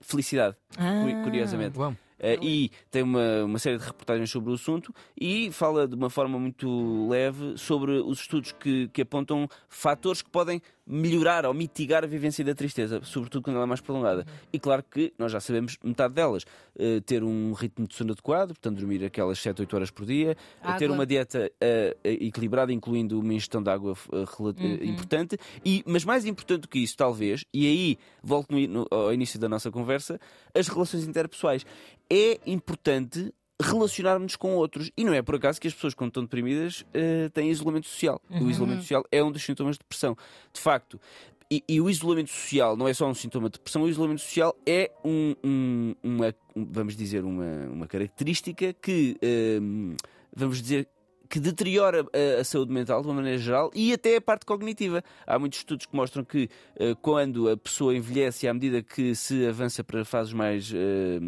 felicidade, 0.00 0.56
cu- 0.76 1.22
curiosamente. 1.24 1.78
Uau. 1.78 1.94
Eh, 2.18 2.38
e 2.40 2.70
tem 2.90 3.02
uma, 3.02 3.44
uma 3.44 3.58
série 3.58 3.76
de 3.76 3.84
reportagens 3.84 4.30
sobre 4.30 4.50
o 4.50 4.54
assunto 4.54 4.94
e 5.20 5.50
fala 5.50 5.86
de 5.88 5.94
uma 5.94 6.08
forma 6.08 6.38
muito 6.38 7.08
leve 7.08 7.58
sobre 7.58 7.92
os 7.92 8.20
estudos 8.20 8.52
que, 8.52 8.88
que 8.88 9.02
apontam 9.02 9.48
fatores 9.68 10.22
que 10.22 10.30
podem 10.30 10.62
melhorar 10.86 11.46
ou 11.46 11.54
mitigar 11.54 12.04
a 12.04 12.06
vivência 12.06 12.44
da 12.44 12.54
tristeza, 12.54 13.00
sobretudo 13.04 13.42
quando 13.42 13.56
ela 13.56 13.64
é 13.64 13.66
mais 13.66 13.80
prolongada. 13.80 14.26
E 14.52 14.58
claro 14.58 14.82
que 14.82 15.12
nós 15.18 15.32
já 15.32 15.40
sabemos 15.40 15.78
metade 15.82 16.12
delas. 16.14 16.44
Eh, 16.78 17.00
ter 17.00 17.22
um 17.24 17.52
ritmo 17.52 17.86
de 17.88 17.94
sono 17.94 18.12
adequado, 18.12 18.48
portanto 18.48 18.78
dormir 18.78 19.04
aquelas 19.04 19.38
7, 19.38 19.60
8 19.62 19.74
horas 19.76 19.90
por 19.90 20.04
dia, 20.04 20.36
eh, 20.62 20.66
ter 20.78 20.90
uma 20.90 21.06
dieta 21.06 21.50
eh, 21.60 21.96
equilibrada, 22.04 22.72
incluindo 22.72 23.18
uma 23.20 23.32
ingestão 23.32 23.62
de 23.62 23.70
água 23.70 23.94
rela- 24.10 24.54
eh, 24.58 24.84
importante, 24.84 25.38
e, 25.64 25.82
mas 25.86 26.04
mais 26.04 26.26
importante 26.26 26.62
do 26.62 26.68
que 26.68 26.78
isso, 26.80 26.96
talvez, 26.96 27.44
e 27.54 27.66
aí 27.66 27.98
volto 28.22 28.50
no 28.52 28.66
no- 28.66 28.86
ao 28.90 29.12
início 29.12 29.38
da 29.38 29.48
nossa 29.48 29.70
conversa, 29.70 30.20
as 30.54 30.68
relações 30.68 31.06
interpessoais. 31.06 31.64
É 32.10 32.38
importante 32.46 33.32
relacionarmos 33.60 34.36
com 34.36 34.54
outros. 34.54 34.90
E 34.96 35.04
não 35.04 35.14
é 35.14 35.22
por 35.22 35.36
acaso 35.36 35.60
que 35.60 35.68
as 35.68 35.74
pessoas, 35.74 35.94
quando 35.94 36.08
estão 36.10 36.22
deprimidas, 36.24 36.84
eh, 36.92 37.28
têm 37.32 37.50
isolamento 37.50 37.86
social. 37.86 38.20
O 38.30 38.50
isolamento 38.50 38.80
social 38.82 39.04
é 39.12 39.22
um 39.22 39.30
dos 39.30 39.42
sintomas 39.42 39.76
de 39.76 39.80
depressão. 39.80 40.16
De 40.52 40.60
facto. 40.60 41.00
E, 41.50 41.62
e 41.68 41.80
o 41.80 41.88
isolamento 41.90 42.30
social 42.30 42.76
não 42.76 42.88
é 42.88 42.94
só 42.94 43.06
um 43.08 43.14
sintoma 43.14 43.48
de 43.48 43.58
depressão, 43.58 43.82
o 43.82 43.88
isolamento 43.88 44.22
social 44.22 44.56
é 44.66 44.90
um, 45.04 45.34
um- 45.44 45.94
uma, 46.02 46.34
um- 46.56 46.66
vamos 46.72 46.96
dizer, 46.96 47.22
uma, 47.22 47.66
uma 47.70 47.86
característica 47.86 48.72
que, 48.72 49.16
ehm, 49.22 49.94
vamos 50.34 50.60
dizer, 50.62 50.88
que 51.28 51.38
deteriora 51.40 52.06
a, 52.12 52.40
a 52.40 52.44
saúde 52.44 52.72
mental 52.72 53.02
de 53.02 53.08
uma 53.08 53.14
maneira 53.14 53.38
geral 53.38 53.70
e 53.74 53.92
até 53.92 54.16
a 54.16 54.20
parte 54.20 54.46
cognitiva. 54.46 55.02
Há 55.26 55.38
muitos 55.38 55.58
estudos 55.58 55.84
que 55.86 55.94
mostram 55.94 56.24
que 56.24 56.48
eh, 56.76 56.94
quando 57.02 57.48
a 57.50 57.56
pessoa 57.56 57.94
envelhece, 57.94 58.46
à 58.48 58.54
medida 58.54 58.82
que 58.82 59.14
se 59.14 59.46
avança 59.46 59.82
para 59.84 60.04
fases 60.04 60.32
mais 60.32 60.72
eh, 60.72 61.18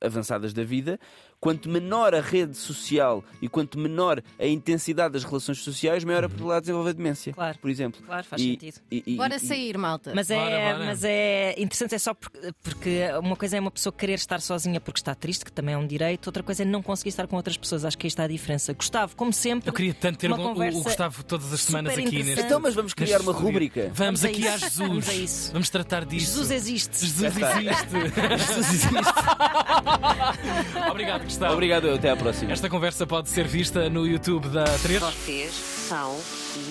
avançadas 0.00 0.52
da 0.52 0.64
vida, 0.64 0.98
quanto 1.40 1.68
menor 1.68 2.14
a 2.14 2.20
rede 2.20 2.56
social 2.56 3.24
e 3.40 3.48
quanto 3.48 3.78
menor 3.78 4.22
a 4.38 4.46
intensidade 4.46 5.12
das 5.14 5.24
relações 5.24 5.58
sociais, 5.58 6.02
maior 6.04 6.24
a 6.24 6.28
probabilidade 6.28 6.60
de 6.62 6.66
desenvolver 6.66 6.94
demência. 6.94 7.32
Claro. 7.32 7.58
Por 7.58 7.70
exemplo. 7.70 8.00
Claro, 8.04 8.24
faz 8.24 8.42
E- 8.42 8.44
sentido. 8.52 8.80
e- 8.90 9.02
e- 9.06 9.16
Bora 9.16 9.36
e- 9.36 9.40
sair, 9.40 9.76
malta. 9.78 10.12
Mas 10.14 10.30
é, 10.30 10.36
Bora, 10.36 10.72
bora. 10.74 10.84
mas 10.86 11.04
é 11.04 11.54
interessante, 11.58 11.94
é 11.94 11.98
só 11.98 12.14
porque, 12.14 12.38
porque 12.62 13.00
uma 13.22 13.36
coisa 13.36 13.56
é 13.56 13.60
uma 13.60 13.70
pessoa 13.70 13.92
querer 13.92 14.14
estar 14.14 14.40
sozinha 14.40 14.80
porque 14.80 14.98
está 15.00 15.14
triste, 15.14 15.44
que 15.44 15.52
também 15.52 15.74
é 15.74 15.78
um 15.78 15.86
direito, 15.86 16.26
outra 16.26 16.42
coisa 16.42 16.62
é 16.62 16.64
não 16.66 16.82
conseguir 16.82 17.10
estar 17.10 17.26
com 17.26 17.36
outras 17.36 17.56
pessoas. 17.56 17.84
Acho 17.84 17.96
que 17.98 18.06
aí 18.06 18.08
está 18.08 18.24
a 18.24 18.28
diferença. 18.28 18.72
Gustavo, 18.72 19.14
como 19.16 19.32
sempre. 19.32 19.68
Eu 19.68 19.72
queria 19.72 19.94
tanto 19.94 20.18
ter 20.18 20.32
uma 20.32 20.50
o, 20.52 20.54
Gustavo 20.82 21.22
todas 21.24 21.52
as 21.52 21.60
semanas 21.60 21.92
aqui 21.96 22.22
neste. 22.22 22.44
Então, 22.44 22.60
mas 22.60 22.74
vamos 22.74 22.94
criar 22.94 23.20
uma 23.20 23.32
rúbrica. 23.32 23.90
Vamos, 23.94 24.20
Vamos 24.20 24.24
aqui 24.24 24.46
a. 24.48 24.56
Jesus. 24.56 24.76
Vamos 24.76 25.08
a 25.08 25.14
isso. 25.14 25.52
Vamos 25.52 25.70
tratar 25.70 26.04
disso. 26.04 26.26
Jesus 26.26 26.50
existe. 26.50 26.98
Jesus 27.06 27.22
existe. 27.36 27.86
Jesus 28.46 28.68
existe. 28.68 28.96
Obrigado, 30.90 31.25
Gustavo. 31.26 31.52
Obrigado, 31.52 31.86
eu. 31.86 31.96
até 31.96 32.10
à 32.10 32.16
próxima. 32.16 32.52
Esta 32.52 32.68
conversa 32.68 33.06
pode 33.06 33.28
ser 33.28 33.46
vista 33.46 33.90
no 33.90 34.06
YouTube 34.06 34.48
da 34.48 34.64
3. 34.64 35.00
Vocês 35.00 35.52
são 35.52 36.18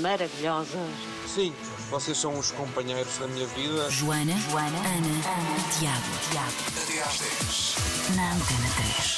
maravilhosos. 0.02 0.74
Sim, 1.28 1.54
vocês 1.90 2.18
são 2.18 2.38
os 2.40 2.52
companheiros 2.52 3.18
da 3.18 3.28
minha 3.28 3.46
vida. 3.48 3.90
Joana, 3.92 4.34
Joana, 4.50 4.78
Ana, 4.78 4.88
Ana, 4.88 5.70
Tiago, 5.78 6.06
Tiago. 6.32 6.54
Até 6.84 7.02
às 7.04 7.20
10. 7.20 8.16
Na 8.16 8.34
Antena 8.34 8.70
3. 8.96 9.06